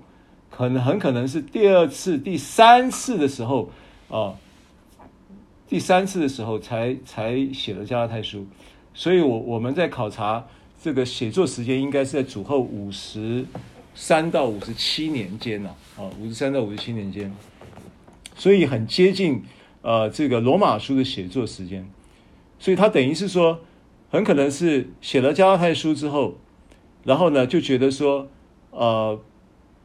[0.51, 3.71] 可能很可能是第二次、第三次的时候
[4.09, 4.35] 啊。
[5.67, 8.47] 第三次的时候才才写了加拉太书，
[8.93, 10.47] 所以我我们在考察
[10.81, 13.45] 这个写作时间，应该是在主后五十
[13.95, 17.33] 三到五十七年间呢，啊，五十三到五十七年间，
[18.37, 19.43] 所以很接近
[19.85, 21.89] 呃这个罗马书的写作时间，
[22.59, 23.61] 所以他等于是说，
[24.11, 26.39] 很可能是写了加拉太书之后，
[27.05, 28.27] 然后呢就觉得说，
[28.73, 29.21] 呃，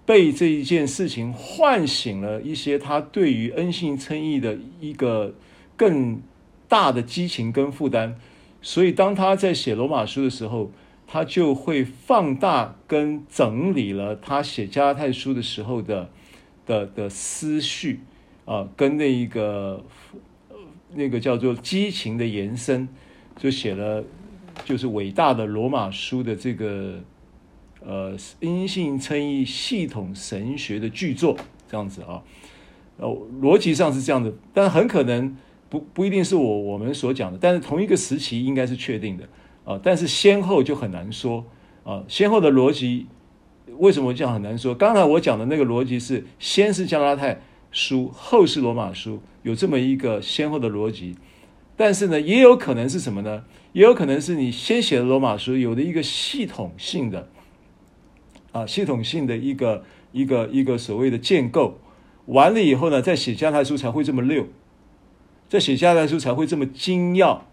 [0.07, 5.35] 被这一件事情唤醒了一些他对于恩信称义的一个。
[5.79, 6.21] 更
[6.67, 8.17] 大的激情跟负担，
[8.61, 10.73] 所以当他在写罗马书的时候，
[11.07, 16.09] 他就会放大跟整理了他写加拉太书的时候的
[16.65, 18.01] 的的思绪
[18.49, 19.85] 啊，跟那一个
[20.95, 22.87] 那个叫做激情的延伸，
[23.37, 24.03] 就写了
[24.65, 26.95] 就是伟大的罗马书的这个
[27.85, 31.37] 呃阴性称义系统神学的巨作
[31.69, 32.23] 这样子啊，
[32.97, 33.07] 呃，
[33.39, 35.37] 逻辑上是这样的，但很可能。
[35.71, 39.23] 不不一定是我我们所讲的，但是同一个时期应该是确定的
[39.63, 39.79] 啊。
[39.83, 41.45] 但是先后就很难说
[41.83, 42.03] 啊。
[42.07, 43.05] 先后的逻辑
[43.77, 44.73] 为什么这样很难说？
[44.73, 47.39] 刚才我讲的那个逻辑是先是加拉太
[47.72, 51.15] 书，后世罗马书，有这么一个先后的逻辑。
[51.76, 53.45] 但是呢，也有可能是什么呢？
[53.74, 57.30] 也有可能是你先写的罗马书有的一个系统性的
[58.51, 61.80] 啊，系统性的一个一个一个所谓的建构
[62.26, 64.47] 完了以后呢，再写加拉太书才会这么溜。
[65.47, 67.47] 再写下来书才会这么精要，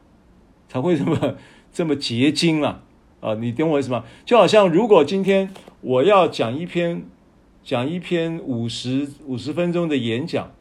[0.69, 1.37] 才会这么
[1.73, 2.83] 这么结晶了，
[3.21, 3.35] 啊！
[3.37, 4.05] 你懂我意思吗？
[4.27, 5.51] 就好像如果今天
[5.81, 7.05] 我要讲一篇
[7.67, 10.53] 讲一篇五十五十分钟的演讲，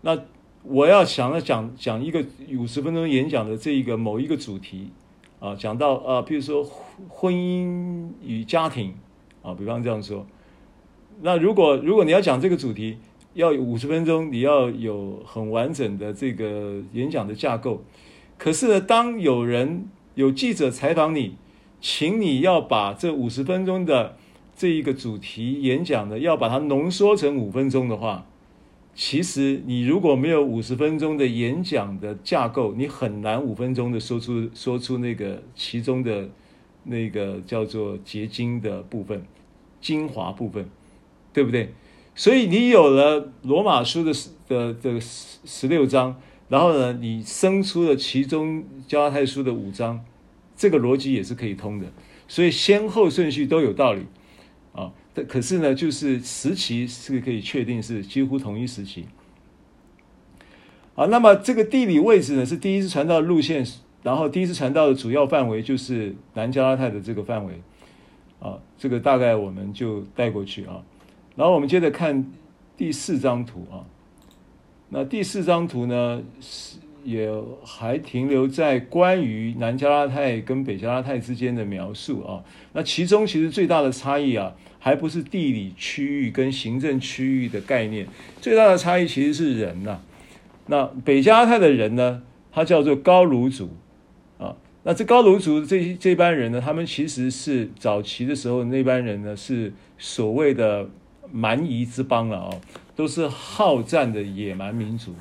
[0.00, 0.18] 那
[0.62, 2.24] 我要想要讲讲一个
[2.58, 4.90] 五十分钟演讲的这一个某一个主题
[5.38, 6.64] 啊，讲到啊，比如说
[7.10, 8.94] 婚姻与家庭
[9.42, 10.26] 啊，比方这样说，
[11.20, 12.96] 那如果如果你要讲这个主题。
[13.34, 17.84] 要有五十分钟，你要有很完整的这个演讲的架构。
[18.38, 21.36] 可是呢，当有人有记者采访你，
[21.78, 24.16] 请你要把这五十分钟的
[24.56, 28.26] 这一个主题演讲呢，要把它浓缩成五分钟的话，
[28.94, 36.30] 其实你如果没有五十分钟的演讲的架构，你很难五分钟的说出说出那个其中的
[36.84, 39.22] 那个叫做结晶的部分、
[39.82, 40.66] 精华部分，
[41.34, 41.74] 对不对？
[42.14, 44.10] 所以你有了罗马书的
[44.48, 50.02] 的的十十六章，然后呢，你生出了其中加拉太书的五章，
[50.56, 51.92] 这个逻辑也是可以通的。
[52.26, 54.06] 所以先后顺序都有道理
[54.76, 54.92] 啊。
[55.26, 59.06] 可是呢，就是时期是可以确定是几乎同一时期。
[60.94, 63.66] 啊，那么这个地理位置呢，是第一次传道的路线，
[64.02, 67.60] 然后第一次传道的主要范围就是南加拉泰的这个范围
[68.38, 68.58] 啊。
[68.78, 70.82] 这个大概我们就带过去啊。
[71.34, 72.30] 然后我们接着看
[72.76, 73.84] 第四张图啊，
[74.90, 77.30] 那第四张图呢是也
[77.62, 82.42] 还停留在关于南加拉泰跟北加拉泰之间的描述啊。
[82.72, 84.56] 那其中其实最大的差异啊，
[84.86, 88.06] 还不是地理区域跟行政区域的概念，
[88.40, 90.00] 最大的差异其实是人呐。
[90.66, 92.22] 那北加泰的人呢，
[92.52, 93.70] 他叫做高卢族
[94.38, 94.54] 啊。
[94.84, 100.88] 那这高卢族这这班人呢，他们其实是早期的时候那班人呢，是所谓的。
[101.32, 102.60] 蛮夷之邦了哦，
[102.94, 105.12] 都是好战的野蛮民族。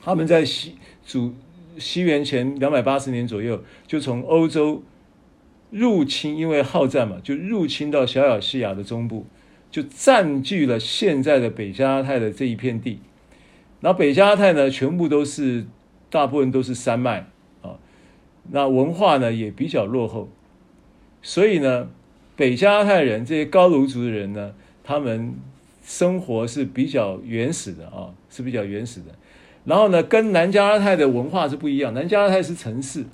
[0.00, 0.74] 他们在西
[1.06, 1.34] 主
[1.76, 4.82] 西元前两百八十年左右，就从欧洲
[5.70, 9.26] 入侵，因为好战嘛，就入侵到小亚细亚的中部，
[9.70, 13.00] 就占据了现在的北加拉太的这一片地。
[13.80, 15.66] 然后北加拉太呢，全部都是
[16.10, 17.26] 大部分都是山脉
[17.62, 17.78] 啊，
[18.50, 20.28] 那文化呢也比较落后，
[21.22, 21.88] 所以呢，
[22.36, 24.54] 北加拉太人这些高卢族的人呢。
[24.88, 25.34] 他们
[25.84, 29.06] 生活是比较原始的啊，是比较原始的。
[29.64, 31.92] 然后呢，跟南加拉泰的文化是不一样。
[31.92, 33.04] 南加拉泰是城市，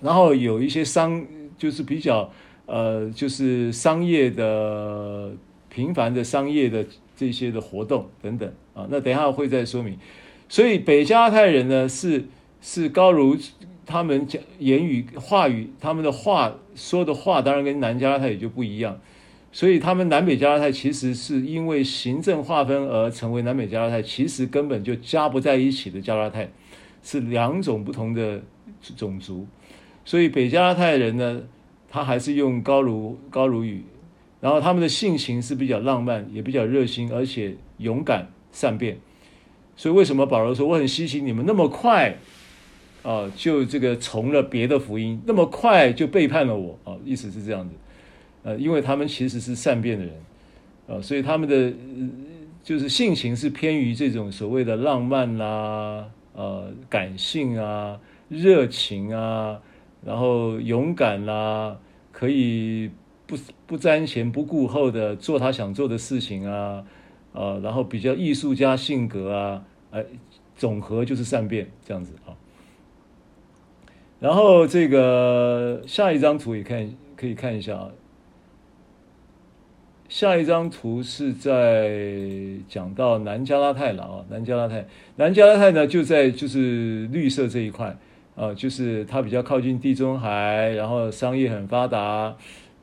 [0.00, 1.24] 然后有一些商，
[1.56, 2.30] 就是比较
[2.66, 5.32] 呃，就是商业的
[5.68, 6.84] 频繁的商业的
[7.16, 8.86] 这些的活动等等啊。
[8.90, 9.98] 那等一下会再说明。
[10.48, 12.24] 所以北加拉太人呢，是
[12.60, 13.36] 是高卢，
[13.84, 19.00] 他们讲言语话语，他们的话说的话，当然跟南加拉泰也就不一样。
[19.50, 26.50] 所以他们南北加拉泰其实是因为行政划分而成为南北加拉泰，其实根本就加不在一起的加拉泰，
[27.02, 28.42] 是两种不同的
[28.94, 29.46] 种族。
[30.08, 31.42] 所以北加拉太人呢，
[31.86, 33.84] 他还是用高卢高卢语，
[34.40, 38.96] 然后他们的性情是比较浪漫，也比较热心，而且勇敢善变。
[39.76, 42.16] 所以为什么保罗说我很稀奇你们那么快
[43.02, 46.96] 啊，就这个从了别的福音，那么快就背叛了我啊？
[47.04, 47.74] 意思是这样子。
[48.44, 50.14] 呃，因为他们其实是善变的人，
[50.86, 51.70] 呃，所以他们的
[52.64, 58.00] 就是性情是偏于这种所谓的浪漫啦、呃，感性啊，
[58.30, 59.60] 热情啊，
[60.08, 61.78] 然后勇敢啦、
[62.12, 62.90] 可以
[63.26, 63.36] 不
[63.66, 66.82] 不瞻前不顾后的做他想做的事情啊，
[67.34, 70.06] 呃，然后比较艺术家性格啊，哎、呃，
[70.56, 72.32] 总和就是善变这样子啊。
[74.18, 77.90] 然后这个下一张图也看可以看一下啊。
[80.08, 81.92] 下一张图是在
[82.66, 84.86] 讲到南加拉泰了啊，南加拉泰，
[85.16, 87.94] 南加拉泰呢就在就是绿色这一块
[88.38, 92.36] 呃，就是它比较靠近地中海，然后商业很发达，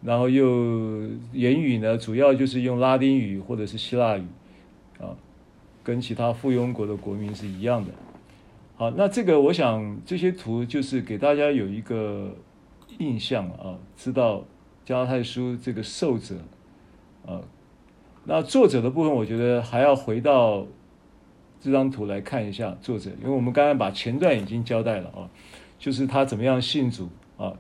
[0.04, 1.02] 然后又
[1.32, 4.26] 言语呢主要就是用拉丁语或者是希腊语
[5.00, 5.16] 啊，
[5.82, 7.92] 跟其他附庸国的国民是一样的。
[8.76, 12.36] 好，那这个我想这些图就是给大家有一个
[12.98, 14.44] 印象啊，知道
[14.84, 16.36] 加拉太书这个受者。
[17.26, 17.42] 呃，
[18.26, 20.68] 那作者的部分，我觉得还要回到
[21.66, 25.28] 这张图来看一下作者，因为我们刚刚把前段已经交代了啊，
[25.80, 27.58] 就是他怎么样信主啊。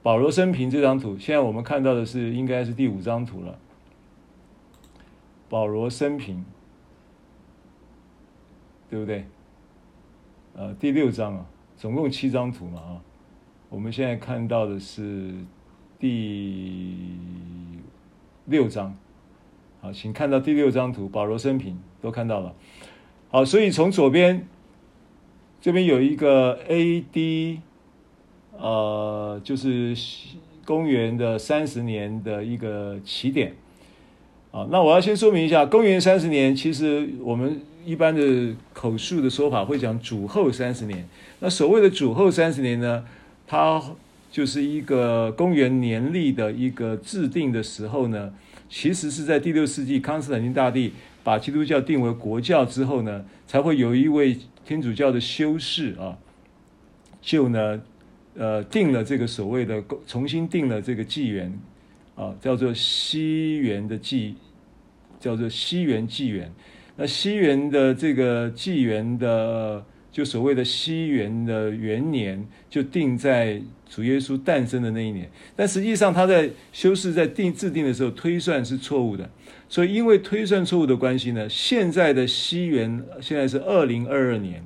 [0.00, 3.58] 保罗生平这张图，现在我们看到的是应该是第五张图了。
[5.48, 6.44] 保罗生平，
[8.88, 9.26] 对不对？
[10.54, 11.44] 呃，第六张啊，
[11.76, 13.02] 总共七张图嘛啊，
[13.68, 15.34] 我们现在看到的是
[15.98, 16.96] 第
[18.44, 18.96] 六张。
[19.80, 22.54] 好，请看到第六张图，保罗生平都看到了。
[23.30, 24.48] 好，所以从左边
[25.60, 27.60] 这边有一个 A.D.，
[28.56, 29.94] 呃，就是
[30.64, 33.54] 公元的三十年的一个起点。
[34.50, 41.06] 啊，那我要先说明一下，公元三十年，其实我们一般的口述的说法会讲主后三十年。
[41.40, 43.04] 那所谓的主后三十年呢，
[43.46, 43.78] 它
[44.32, 48.32] 就是一个公元年历的一个制定的时候呢。
[48.70, 50.92] 其实是在第六世纪，康斯坦丁大帝
[51.28, 56.16] 把基督教定为国教之后呢，才会有一位天主教的修士啊，
[57.20, 57.82] 就呢，
[58.34, 61.52] 呃，定了这个所谓的重新定了这个纪元
[62.14, 64.36] 啊，叫做西元的纪，
[65.20, 66.50] 叫做西元纪元。
[66.96, 75.30] 那西元的这个纪元的，就所谓的西元的元年，就定在主耶稣诞生的那一年。
[75.54, 79.30] 但实际上，他在修士在定制定的时候推算是错误的。
[79.68, 84.64] 所以，因为推算错误的关系呢，现在的西元现在是二零二二年。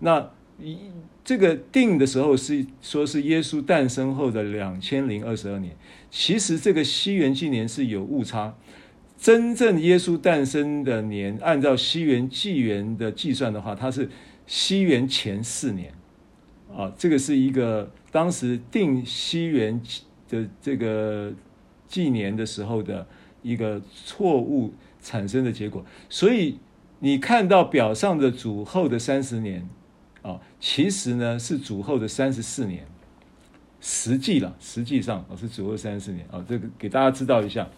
[0.00, 0.30] 那
[0.60, 0.76] 一
[1.24, 5.76] 这个定的时候是说是耶稣诞生后的两千零二十二年。
[6.10, 8.56] 其实这个西元纪年是有误差。
[9.16, 14.08] 真正耶稣诞生的年，按照西元纪元的计算的话，它是
[14.50, 15.94] 西元前四年，
[16.76, 19.80] 啊，这个是一个当时定西元
[20.28, 21.32] 的这个
[21.86, 23.06] 纪年的时候的
[23.42, 25.86] 一个错误产生的结果。
[26.08, 26.58] 所以
[26.98, 29.68] 你看到表上的主后的三十年，
[30.22, 32.84] 啊，其实呢是主后的三十四年，
[33.80, 37.68] 实际了，实际上啊是主后三十四年啊，这个给大家知道一下。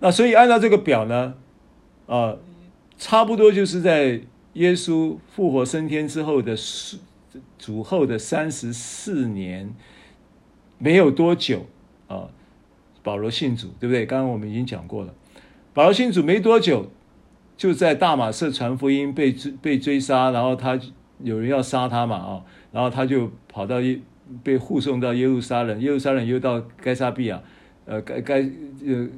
[0.00, 1.34] 那所以按照这个表呢，
[2.08, 2.34] 啊、
[2.98, 4.22] 差不多就是在
[4.56, 6.56] 耶稣复活升天之后的
[7.58, 9.74] 主后的三十四年，
[10.78, 11.66] 没有多久
[12.08, 12.28] 啊、
[13.02, 14.04] 保罗信主，对不对？
[14.04, 15.14] 刚刚我们已经讲过了，
[15.74, 16.90] 保罗信主没多久，
[17.56, 20.80] 就在大马色传福音被追被追杀，然后他
[21.22, 24.00] 有人要杀他嘛啊、然后他就跑到耶
[24.42, 27.42] 被护送到耶路撒冷，耶路撒冷又到该撒比亚，
[27.84, 28.40] 呃该该
[28.86, 29.08] 呃。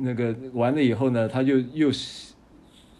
[0.00, 1.90] 那个完了以后呢，他就又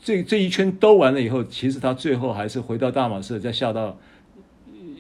[0.03, 3.97] 这这一圈兜完了以后，其实他最后还是回到大马士，再下到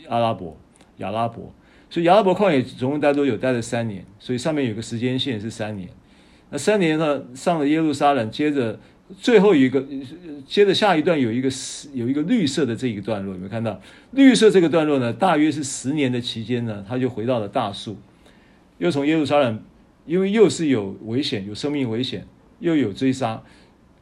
[0.08, 0.56] 阿拉伯
[0.98, 1.52] 亚拉伯，
[1.90, 3.36] 所以亚拉伯旷野总共待多久？
[3.36, 5.88] 待了三年，所以上面有个时间线是三年。
[6.50, 8.78] 那三年呢，上了耶路撒冷，接着
[9.18, 9.84] 最后一个，
[10.46, 11.50] 接着下一段有一个
[11.92, 13.80] 有一个绿色的这一个段落，有没有看到？
[14.12, 17.96] 绿色这个段落呢，大约是十年的期间呢，他就回到了大数，
[18.78, 19.62] 又从耶路撒冷。
[20.04, 22.26] 因为又是有危险，有生命危险，
[22.58, 23.40] 又有追杀，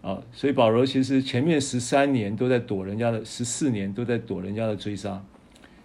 [0.03, 5.23] 啊，所以保罗其实前面十三年都在躲人家的，十四年都在躲人家的追杀，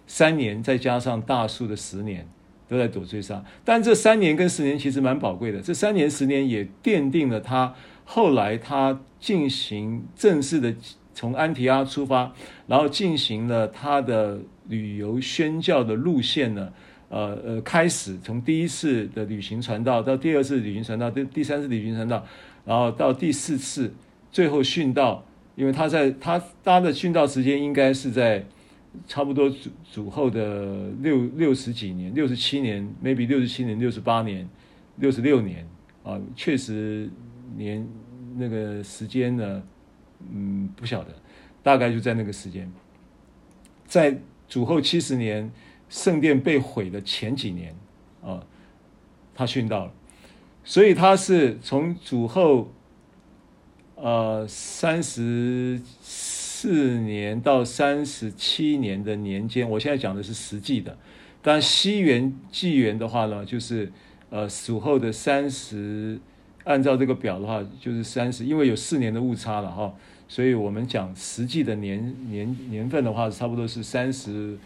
[0.06, 2.26] 三年再加上大数的十年
[2.68, 10.74] 都在躲追杀，但这三年跟十年其实蛮宝贵的，这三年十年也奠定了他后来他进行正式的
[11.12, 12.32] 从安提阿出发，
[12.66, 14.38] 然后进行了他的
[14.68, 16.72] 旅游宣教的路线呢。
[17.08, 22.26] 呃呃，开始从第一次的旅行传道，到第二次旅行传道，第第三次旅行传道，
[22.64, 23.94] 然后到第四次，
[24.30, 25.24] 最后殉道。
[25.54, 28.44] 因为他在他他的殉道时间应该是在
[29.06, 34.46] 差不多主主后的六六十几年，六十七年，maybe 六十七年、六十八年、
[34.96, 35.66] 六十六年
[36.02, 37.08] 啊，确实
[37.56, 37.86] 年
[38.36, 39.62] 那个时间呢，
[40.30, 41.14] 嗯，不晓得，
[41.62, 42.70] 大概就在那个时间，
[43.86, 44.18] 在
[44.48, 45.50] 主后七十年。
[45.88, 47.72] 圣殿被毁的前几年，
[48.20, 48.44] 啊，
[49.32, 49.92] 他殉道了，
[50.64, 52.72] 所以他是从主后，
[53.96, 60.96] 呃，三十四年到三十七年的年间，我现在讲的是实际的，
[61.42, 63.90] 但西元纪元的话呢，就是
[64.30, 66.20] 呃属后的三十，
[66.64, 69.94] 按照这个表的话，就是三十，因为有四年的误差了哈，
[70.28, 74.56] 所以我们讲实际的年年年份的话，差不多是三十。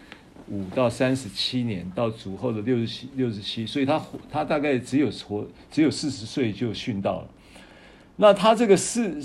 [0.48, 7.30] 五到三十七年，到主后的六十七六十七，所以他他大概只有活只有四十岁就殉道了。
[8.22, 9.18] 那他这个四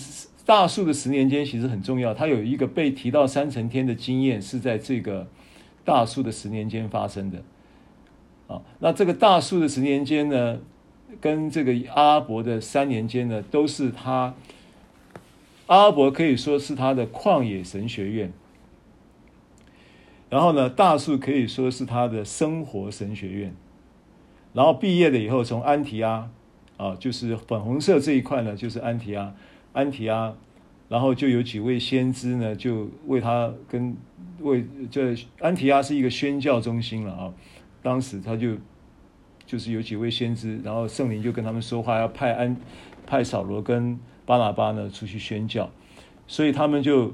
[0.46, 5.28] 大树的十年间其实很重要，他有一个被提到三层天的经验是在这个
[5.84, 7.44] 大树的十年间发生的。
[8.48, 10.60] 啊，那这个大树的十年间呢，
[11.20, 14.34] 跟这个阿拉伯的三年间呢，都是他
[15.68, 18.32] 阿拉伯可以说是他的旷野神学院。
[20.30, 23.54] 然后呢，大树可以说是他的生活神学院。
[24.54, 26.30] 然后毕业了以后，从安提阿
[26.78, 29.34] 啊，就是粉红色这一块呢，就是安提阿，
[29.74, 30.36] 安提阿。
[30.88, 33.96] 然后就有几位先知呢，就为他跟
[34.40, 37.34] 为这安提阿是一个宣教中心了啊。
[37.82, 38.56] 当时他就
[39.46, 42.56] 就是有几位先知，然后圣灵就跟他们说话，要派安
[43.06, 45.70] 派扫罗跟巴拿巴呢出去宣教，
[46.28, 47.14] 所以他们就。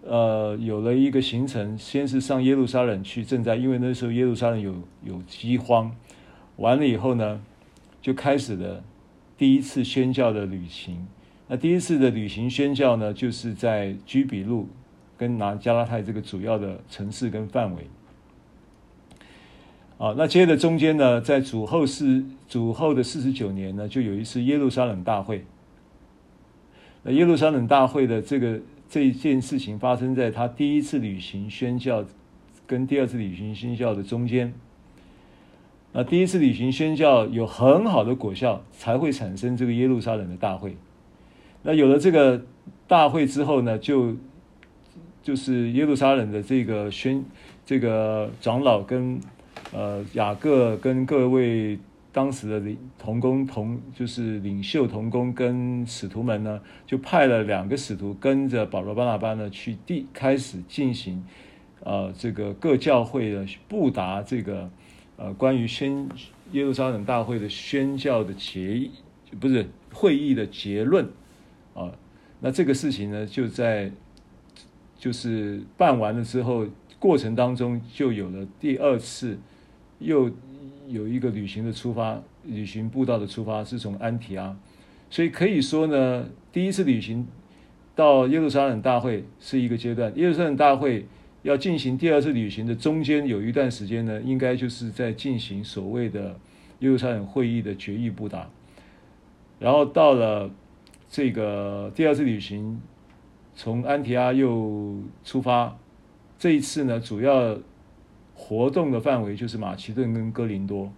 [0.00, 4.72] 呃，有了一个行程，先是上耶路撒冷去赈灾，因为那时候耶路撒冷有
[5.02, 5.94] 有饥荒。
[6.56, 7.42] 完了以后呢，
[8.00, 8.82] 就开始了
[9.38, 11.06] 第一次宣教的旅行。
[11.46, 14.68] 那第一次的旅行宣教呢，就是在居比路
[15.16, 17.86] 跟拿加拉泰这个主要的城市跟范围。
[19.96, 25.44] 啊，那接着中间呢，在主后四主后的四十九年呢，就有一次耶路撒冷大会。
[27.04, 28.60] 那耶路撒冷大会的这个。
[28.90, 32.02] 这一件事情发生在他第一次旅行宣教
[32.66, 34.50] 跟第二次旅行宣教的中间。
[35.98, 40.76] 那第一次旅行宣教有很好的果效，才会产生这个耶路撒冷的大会。
[41.64, 42.40] 那有了这个
[42.86, 44.14] 大会之后呢，就
[45.24, 47.24] 就是耶路撒冷的这个宣
[47.66, 49.18] 这个长老跟
[49.72, 51.76] 呃雅各跟各位
[52.12, 61.24] 当时的领同工同就是领袖同工跟使徒们呢，就派了两个使徒跟着保罗巴拿巴呢去地开始进行
[61.82, 64.70] 呃这个各教会的布达这个
[65.18, 66.08] 呃关于宣
[66.52, 68.90] 耶路撒冷大会的宣教的结议
[69.38, 71.06] 不是会议的结论
[71.74, 71.92] 啊。
[72.40, 73.90] 那这个事情呢，就在
[74.96, 76.66] 就是办完了之后，
[76.98, 79.36] 过程当中就有了第二次，
[79.98, 80.30] 又
[80.86, 84.56] 有一个旅行的出发，旅行布道的出发是从安提阿，
[85.10, 87.26] 所以可以说呢，第一次旅行
[87.94, 91.06] 到耶路撒冷大会是一个阶段，耶路撒冷大会
[91.42, 96.38] 要进行第二次旅行的中间有一段时间呢，应该就是在进行所谓的
[96.80, 98.48] 耶路撒冷会议的决议布达，
[99.58, 100.50] 然后到了。
[101.10, 102.82] 这个第二次旅行
[103.56, 105.74] 从安提阿又出发，
[106.38, 107.56] 这一次呢，主要
[108.34, 110.92] 活动的范围就是马其顿跟哥林多，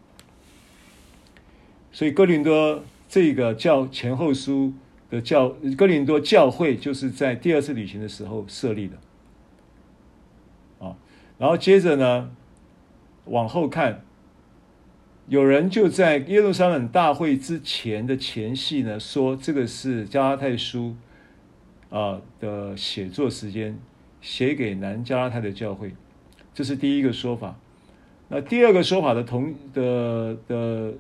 [1.93, 4.73] 所以哥林多这个教前后书
[5.09, 8.95] 的教哥林多教会就是在第二次旅行的时候设立的，
[11.41, 12.31] 然后接着呢
[13.25, 14.05] 往后看。
[15.27, 20.97] 有人就在耶路撒冷大会之前的前戏呢，说这个是加拉太书
[21.89, 23.79] 啊的写作时间，
[24.21, 25.95] 写给南加拉太的教会，
[26.53, 27.57] 这是第一个说法。
[28.29, 30.95] 那第二个说法的同的的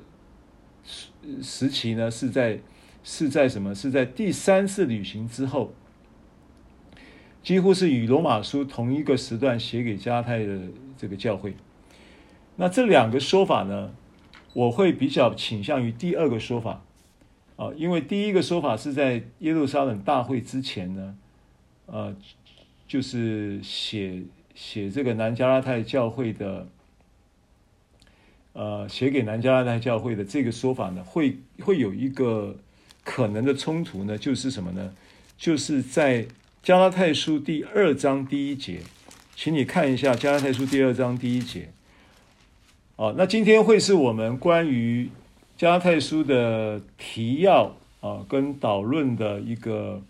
[1.42, 2.60] 时期呢，是在
[3.02, 3.74] 是在什么？
[3.74, 5.74] 是在第三次旅行之后，
[7.42, 10.58] 几乎是与罗马书同一个时段写给加拉太的
[10.96, 11.54] 这个教会。
[12.56, 13.92] 那这两个说法呢？
[14.52, 16.82] 我会比较倾向于第二个说法，
[17.54, 21.16] 啊，因为第一个说法是在耶路撒冷大会之前呢，
[21.86, 22.16] 呃，
[22.88, 24.24] 就是写
[24.56, 26.66] 写这个南加拉太教会的，
[28.54, 32.56] 呃，写给南加拉太教会的这个说法呢，会会有一个
[33.04, 34.92] 可能的冲突呢，就是什么呢？
[35.38, 36.26] 就是在
[36.62, 38.80] 加拉太书第二章第一节，
[39.34, 41.70] 请你看一下加拉太书第二章第一节。
[42.96, 45.08] 哦，那今天会是我们关于
[45.56, 50.02] 加拉太书的提要啊，跟导论的一个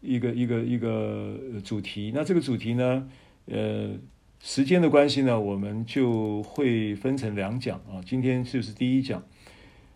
[0.00, 2.12] 一个一个一个主题。
[2.14, 3.06] 那这个主题呢，
[3.44, 3.90] 呃，
[4.40, 8.00] 时间的关系呢，我们就会分成两讲啊。
[8.06, 9.22] 今天就是第一讲。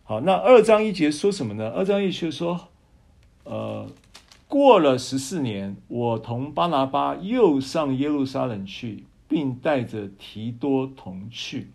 [0.04, 1.70] 好，那二章一节说什么呢？
[1.70, 2.68] 二章一节说，
[3.44, 3.90] 呃，
[4.48, 11.68] 过了十四年，我同巴拿巴又上耶路撒冷去，并带着提多同去。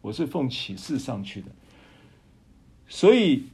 [0.00, 1.48] 我是奉启示上去的，
[2.86, 3.46] 所以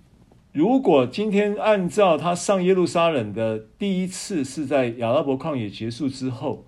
[0.53, 6.67] 如果今天按照他上耶路撒冷的第一次是在亚拉伯旷野结束之后，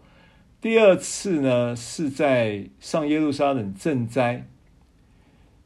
[0.63, 4.49] 第二次呢是在上耶路撒冷赈灾，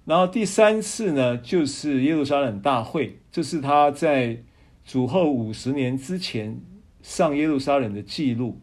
[0.05, 4.43] 然后第三次呢就是耶路撒冷大会，这是他在
[4.91, 6.61] 主后五十年之前
[7.01, 8.59] 上耶路撒冷的记录。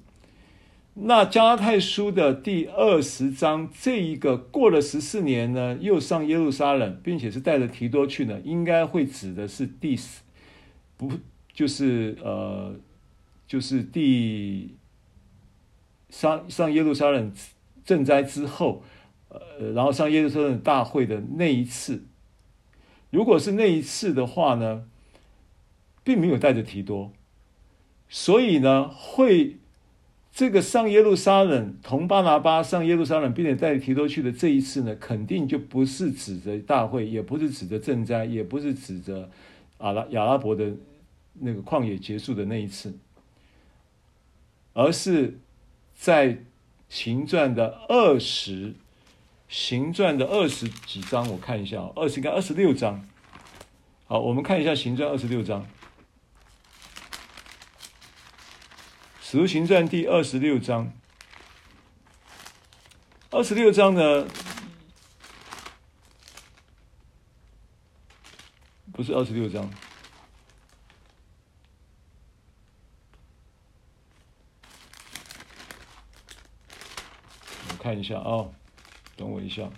[0.94, 10.22] 那加拉太书的第二十章，这一个过了十四年呢，又上耶路撒冷，并且是带着提多去呢，应该会指的是第四，
[10.98, 11.10] 不
[11.54, 12.76] 就是呃，
[13.48, 14.76] 就是第
[16.10, 17.32] 上上耶路撒冷
[17.86, 18.84] 赈灾之后，
[19.30, 22.04] 呃，然后上耶路撒冷大会的那一次。
[23.12, 24.90] 如果是那一次的话呢，
[26.08, 27.12] 并没有带着提多，
[28.08, 29.58] 所以呢会。
[30.30, 39.32] 这个上耶路撒冷同巴拿巴上耶路撒冷，并且带着提多去的这一次呢，肯定就不是指着大会，也不是指着赈灾，也不是指着
[39.80, 40.72] 阿拉亚拉伯的
[41.40, 42.94] 那个旷野结束的那一次，
[44.74, 45.40] 而是
[45.96, 46.38] 在
[46.88, 48.76] 行传的二十
[49.50, 53.04] 行传的二十几章，我看一下，二十应该二十六章。
[54.06, 55.64] 好，我们看一下行传二十六章。
[59.30, 60.90] 《使徒行传》第二十六章，
[63.30, 64.26] 二十六章呢，
[68.94, 69.70] 不是二十六章，
[77.68, 78.48] 我看一下啊、
[79.18, 79.70] 等我一下。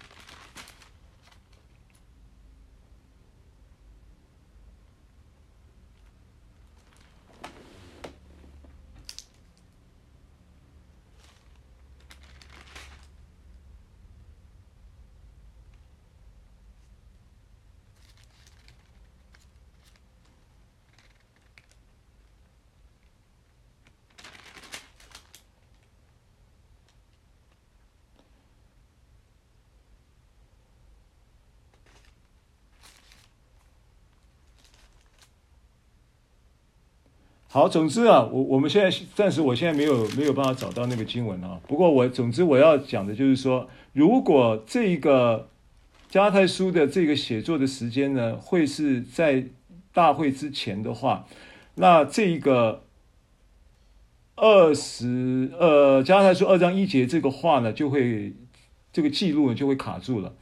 [37.60, 41.60] 好，总之啊，我我们现在暂时，我现在没有没有办法找到那个经文啊。
[41.68, 45.49] 不过我总之我要讲的就是说，如果这个
[46.07, 49.44] 加太书的这个写作的时间呢，会是在
[49.91, 51.27] 大会之前的话，
[51.76, 52.84] 那这个
[54.38, 58.31] 二十呃加太书二章一节这个话呢，就会
[58.94, 60.34] 这个记录呢就会卡住了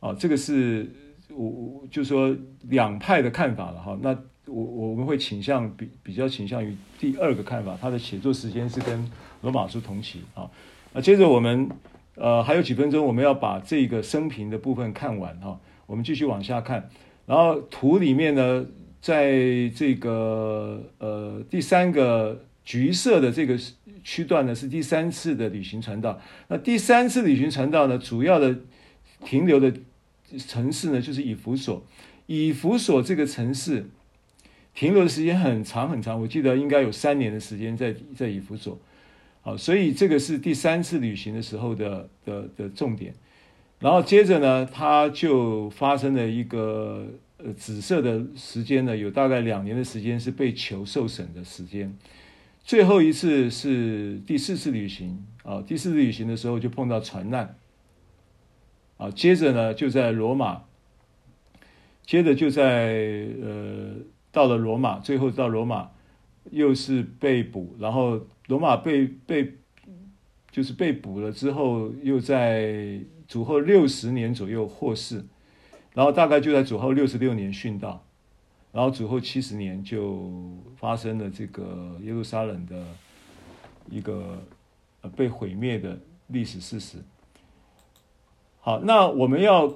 [0.00, 0.14] 啊。
[0.14, 0.90] 这个是
[1.28, 3.98] 我我就说两派的看法了哈。
[4.00, 4.16] 那。
[4.50, 9.10] 我我们会倾向比比较倾向于第二个看法，他的写作时间是跟
[9.42, 10.50] 罗马书同期啊。
[10.92, 11.70] 那接着我们
[12.16, 15.58] 呃还有几分钟，我们要把这个生平的部分看完哈。
[15.86, 16.90] 我们继续往下看，
[17.26, 18.66] 然后图里面呢，
[19.00, 23.56] 在这个呃第三个橘色的这个
[24.02, 26.20] 区段呢，是第三次的旅行传道。
[26.48, 28.56] 那第三次旅行传道呢，主要的
[29.24, 29.72] 停留的
[30.36, 31.84] 城市呢，就是以弗所。
[32.26, 33.88] 以弗所这个城市。
[34.72, 38.78] 停留的时间很长很长，我记得应该有三年的时间在在以弗所，
[39.42, 43.12] 好，所以这个是第三次旅行的时候的的的重点。
[43.80, 47.04] 然后接着呢，它就发生了一个
[47.38, 51.94] 呃紫色的时间呢，有大概两年的时间是被囚受审的时间。
[52.62, 57.56] 最后一次是第四次旅行啊，第四次旅行的时候就碰到船难，
[58.98, 60.62] 啊，接着呢就在罗马，
[62.06, 62.94] 接着就在
[63.42, 63.96] 呃。
[64.32, 65.90] 到了罗马，最后到罗马，
[66.50, 69.56] 又是被捕，然后罗马被被
[70.50, 75.24] 就是被捕了之后，又在主后六十年左右获释，
[75.94, 78.04] 然后大概就在主后六十六年殉道，
[78.72, 80.30] 然后主后七十年就
[80.76, 82.84] 发生了这个耶路撒冷的
[83.88, 84.42] 一个
[85.16, 85.98] 被毁灭的
[86.28, 86.98] 历史事实。
[88.60, 89.74] 好，那我们要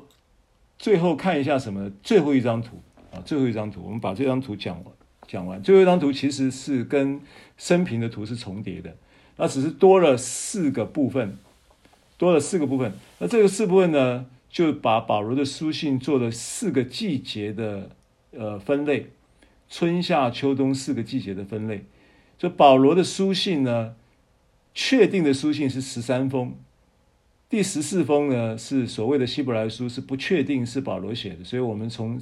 [0.79, 1.91] 最后看一下什么？
[2.03, 2.81] 最后一张图。
[3.15, 4.93] 啊，最后一张图，我们把这张图讲完。
[5.27, 7.19] 讲完，最后一张图其实是跟
[7.57, 8.95] 生平的图是重叠的，
[9.39, 11.39] 那只是多了四个部分，
[12.19, 12.93] 多了四个部分。
[13.19, 17.89] 那这个四部分呢，就把保罗的书信做了四个季节的
[18.33, 19.07] 呃分类，
[19.71, 21.87] 春夏秋冬四个季节的分类。
[22.37, 23.95] 就保罗的书信呢，
[24.75, 26.55] 确定的书信是十三封，
[27.49, 32.21] 第十四封呢是所谓的希伯来书，是不确定是保罗写的，所以我们从。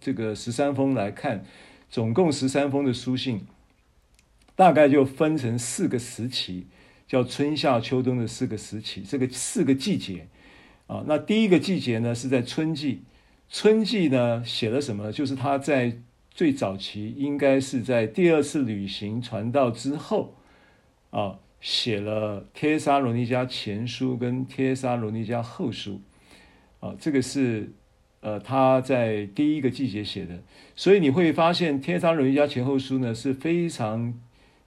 [0.00, 1.44] 这个十三封来看，
[1.88, 3.46] 总共十三封的书信，
[4.56, 6.66] 大概就分成四个时期，
[7.06, 10.26] 叫春夏秋冬的四个时期，这个四个季节
[10.88, 11.04] 啊。
[11.06, 13.02] 那第一个季节呢是在春季，
[13.48, 15.12] 春季呢写了什么？
[15.12, 15.96] 就是他在
[16.30, 20.34] 最早期，应该是在第二次旅行传道之后
[21.10, 26.00] 啊，写了《帖撒罗尼迦前书》跟《帖撒罗尼迦后书》
[26.86, 27.72] 啊，这个是。
[28.20, 30.42] 呃，他在第一个季节写的，
[30.74, 34.12] 所以你会发现《帖撒罗尼迦前后书》呢是非常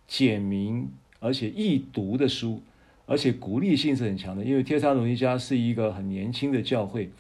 [0.08, 2.62] 简明而且易读的书，
[3.06, 4.46] 而且鼓励性是很强的。
[4.46, 7.12] 因为帖撒罗尼迦是一个很年轻的教会，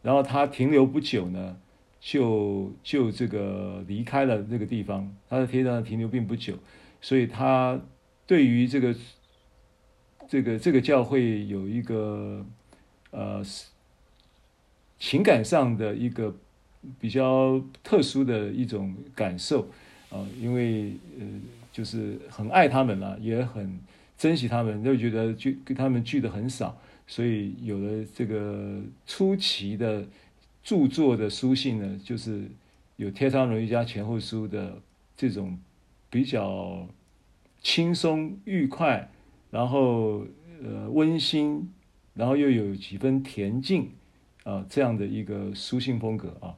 [0.00, 1.58] 然后他停留不久呢，
[2.00, 5.14] 就就这个离开了那个地方。
[5.28, 6.54] 他在天山停留并不久，
[7.02, 7.78] 所以他
[8.26, 8.96] 对于这个
[10.26, 12.46] 这个这个教会有一个
[13.10, 13.44] 呃。
[15.04, 16.34] 情感上的一个
[16.98, 19.68] 比较特殊的一种感受
[20.08, 21.26] 啊，因为呃，
[21.70, 23.78] 就是很爱他们了，也很
[24.16, 30.06] 珍惜他们，就觉得聚跟他们聚的很少，所以有了这个初期的
[30.62, 32.44] 著作的书信呢，就是
[32.96, 34.80] 有《帖撒罗尼迦前后书》的
[35.18, 35.58] 这种
[36.08, 36.88] 比较
[37.60, 39.10] 轻松愉快，
[39.50, 40.26] 然后
[40.62, 41.70] 呃温馨，
[42.14, 43.90] 然后又有几分恬静。
[44.44, 46.54] 啊，这样的一个书信风格啊，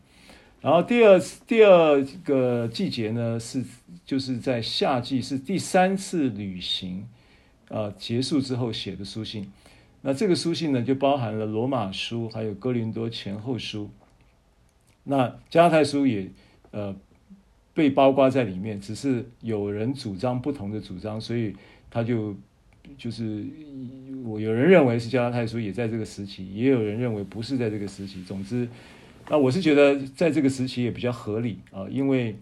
[0.60, 3.64] 然后第二第二个季节呢是
[4.04, 7.08] 就是在夏季，是第三次旅行
[7.68, 9.50] 啊结束之后写的书信。
[10.02, 13.88] 那这个书信呢就包含了罗马书，还有哥林多前后书。
[15.04, 16.28] 那加拉太书也
[16.72, 16.94] 呃
[17.72, 21.54] 被包括在里面，只是有人主张不同的主张，所以
[21.90, 22.34] 他就。
[22.96, 23.44] 就是
[24.24, 28.22] 我有人认为是加拉太书也在这个时期，也有人认为不是在这个时期。
[28.24, 28.68] 总之，
[29.28, 32.36] 那我是觉得在这个时期也比较合理啊，因为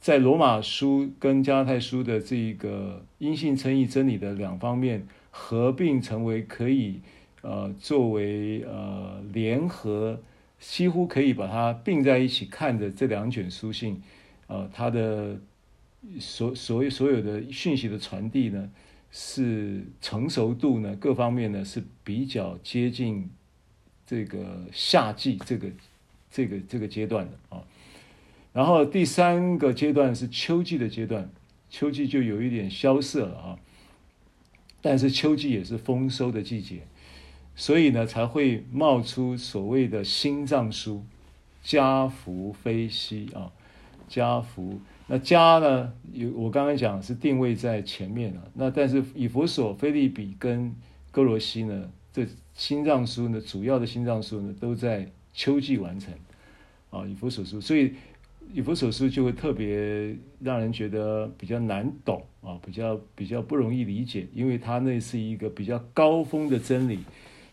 [0.00, 7.00] 在罗马书跟加拉太书的这一个因信称义真理的两方面合并成为可以
[7.42, 10.20] 呃作为呃联合，
[10.60, 14.00] 几乎可以把它并在一起看的这两卷书信，
[14.46, 15.38] 呃，它的
[16.20, 18.70] 所所有所有的讯息的传递呢。
[19.10, 23.30] 是成熟度呢，各方面呢是比较接近
[24.06, 25.68] 这个夏季这个
[26.30, 27.64] 这个这个阶段的啊。
[28.52, 31.30] 然后第三个阶段是秋季的阶段，
[31.70, 33.58] 秋季就有一点萧瑟了啊。
[34.82, 36.82] 但是秋季也是丰收的季节，
[37.54, 41.04] 所以呢才会冒出所谓的心脏书，
[41.62, 43.52] 家福非稀啊，
[44.08, 44.80] 家福。
[45.06, 50.74] 那家呢有我刚刚讲是定位在前面了，那但是以弗所、菲利比跟
[51.10, 56.12] 歌罗西呢，这新藏书呢主要的新藏书呢都在秋季完成
[56.90, 57.94] 啊，以弗所书，所以。
[58.54, 67.00] 以弗所书就会特别让人觉得比较难懂啊，比较比较不容易理解，因为它那是一个比较高峰的真理，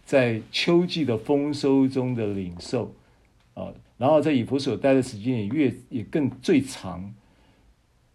[0.06, 2.94] 在秋季的丰收中的领受
[3.56, 7.12] 啊，然后在以弗所待的时间也越也更最长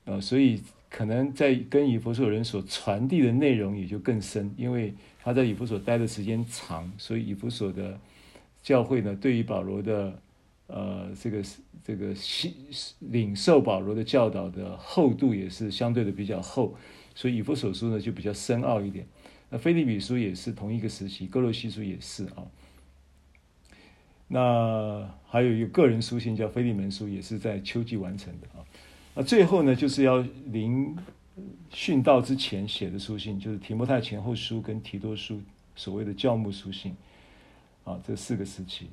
[0.09, 8.01] 呃，所以可能在跟以弗所人所传递的内容也就更深，因为他在以弗所待的时间长，所以以弗所的
[8.63, 10.21] 教会呢，对于保罗的。
[10.71, 11.43] 呃，这个
[11.83, 16.77] 这个领领受保罗的教导的厚度也是相对的比较厚，
[17.15, 19.07] 所以以弗所书呢就比较深奥一点。
[19.49, 22.45] 那腓利比书也是同一个时期，哥罗西书也是啊。
[24.27, 28.61] 那还有一个个人书信叫腓利门书，也是在秋季完成的啊。
[29.23, 30.97] 最后呢，就是要临
[31.73, 35.41] 殉道之前写的书信，就是提摩太前后书跟提多书，
[35.77, 36.95] 所谓的教牧书信
[37.85, 38.87] 啊，这四个时期。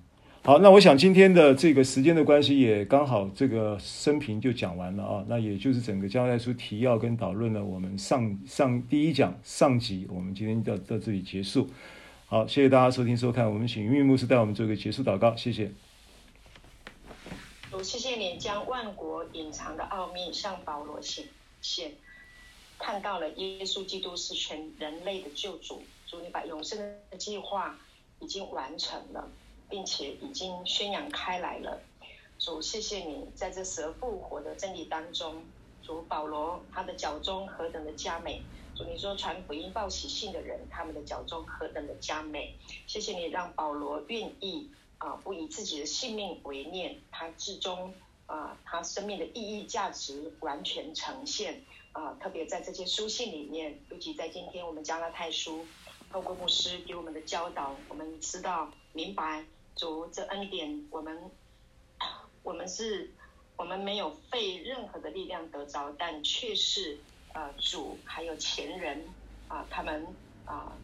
[0.44, 5.26] 好，那我想今天的这个时间的关系也刚好，这个生平就讲完了啊。
[5.28, 11.68] 那也就是整个加拉太书提要跟导论呢，我们上上第一讲上集，我们今天到到这里结束。
[12.28, 15.72] 好，谢谢大家收听收看，我们请云云牧师带我们做一个结束祷告，谢谢。
[17.76, 21.28] 主，谢谢你将万国隐藏的奥秘向保罗显
[21.62, 21.94] 现，
[22.80, 25.84] 看到了耶稣基督是全人类的救主。
[26.08, 26.80] 主，你把永生
[27.10, 27.78] 的计划
[28.22, 29.30] 已经完成了。
[29.68, 31.82] 并且已经宣扬开来了，
[32.38, 35.44] 主，谢谢你在这死复活的真理当中，
[35.82, 38.44] 主保罗他的脚中何等的佳美，
[38.76, 44.70] 主你说传福音报喜信的人，他们的脚中何等的佳美，谢谢你让保罗愿意
[45.06, 47.94] 啊不以自己的性命为念，他至终
[48.26, 51.62] 啊他生命的意义价值完全呈现
[51.92, 55.64] 啊，特别在这些书信里面，尤其在今天我们加拉太书，
[56.12, 59.46] 透过牧师给我们的教导，我们知道明白。
[59.76, 61.30] 主这恩典，我们
[62.44, 63.12] 我们是，
[63.58, 66.98] 我们没有费任何的力量得着，但却是
[67.34, 69.06] 呃主还有前人
[69.50, 70.08] 啊、他们
[70.46, 70.78] 啊，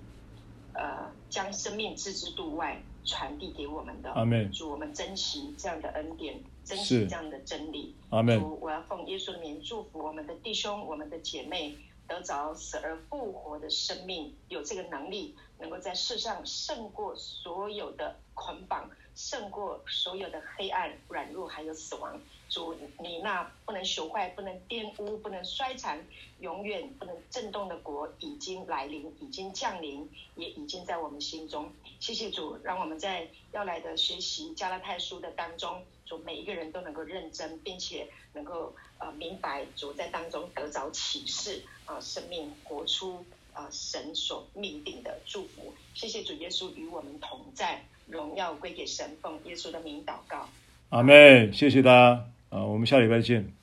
[0.73, 4.11] 呃将生命置之度外传递给我们的。
[4.11, 4.52] 阿门。
[4.52, 7.95] 主，我们珍惜这样的恩典，珍惜这样的真理。
[8.10, 8.40] 阿门。
[8.40, 15.36] 主，我要奉耶稣的名祝福我们的弟兄、我们的姐妹，得着死而复活的生命，有这个能力。
[15.60, 22.19] 能够在世上胜过所有的捆绑，胜过所有的黑暗、软弱，还有死亡。
[22.52, 26.06] 主，你那不能朽坏、不能玷污、不能衰残、
[26.40, 31.72] 永远不能震动的国已经来临，已经降临，也已经在我们心中。
[31.99, 43.26] 谢谢主，让我们在要来的学习加拉太书的当中，主每一个人都能够认真，并且能够呃明白主在当中得着启示啊、呃，生命活出。
[43.53, 50.48] 啊，神所命定的祝福，谢谢主耶稣与我们同在，荣耀归给神，奉耶稣的名祷告，
[50.88, 51.52] 阿门。
[51.52, 53.53] 谢谢大家，啊，我们下礼拜见，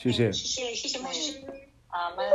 [0.00, 1.38] 谢谢，谢谢，谢谢牧师，
[1.88, 2.26] 阿门。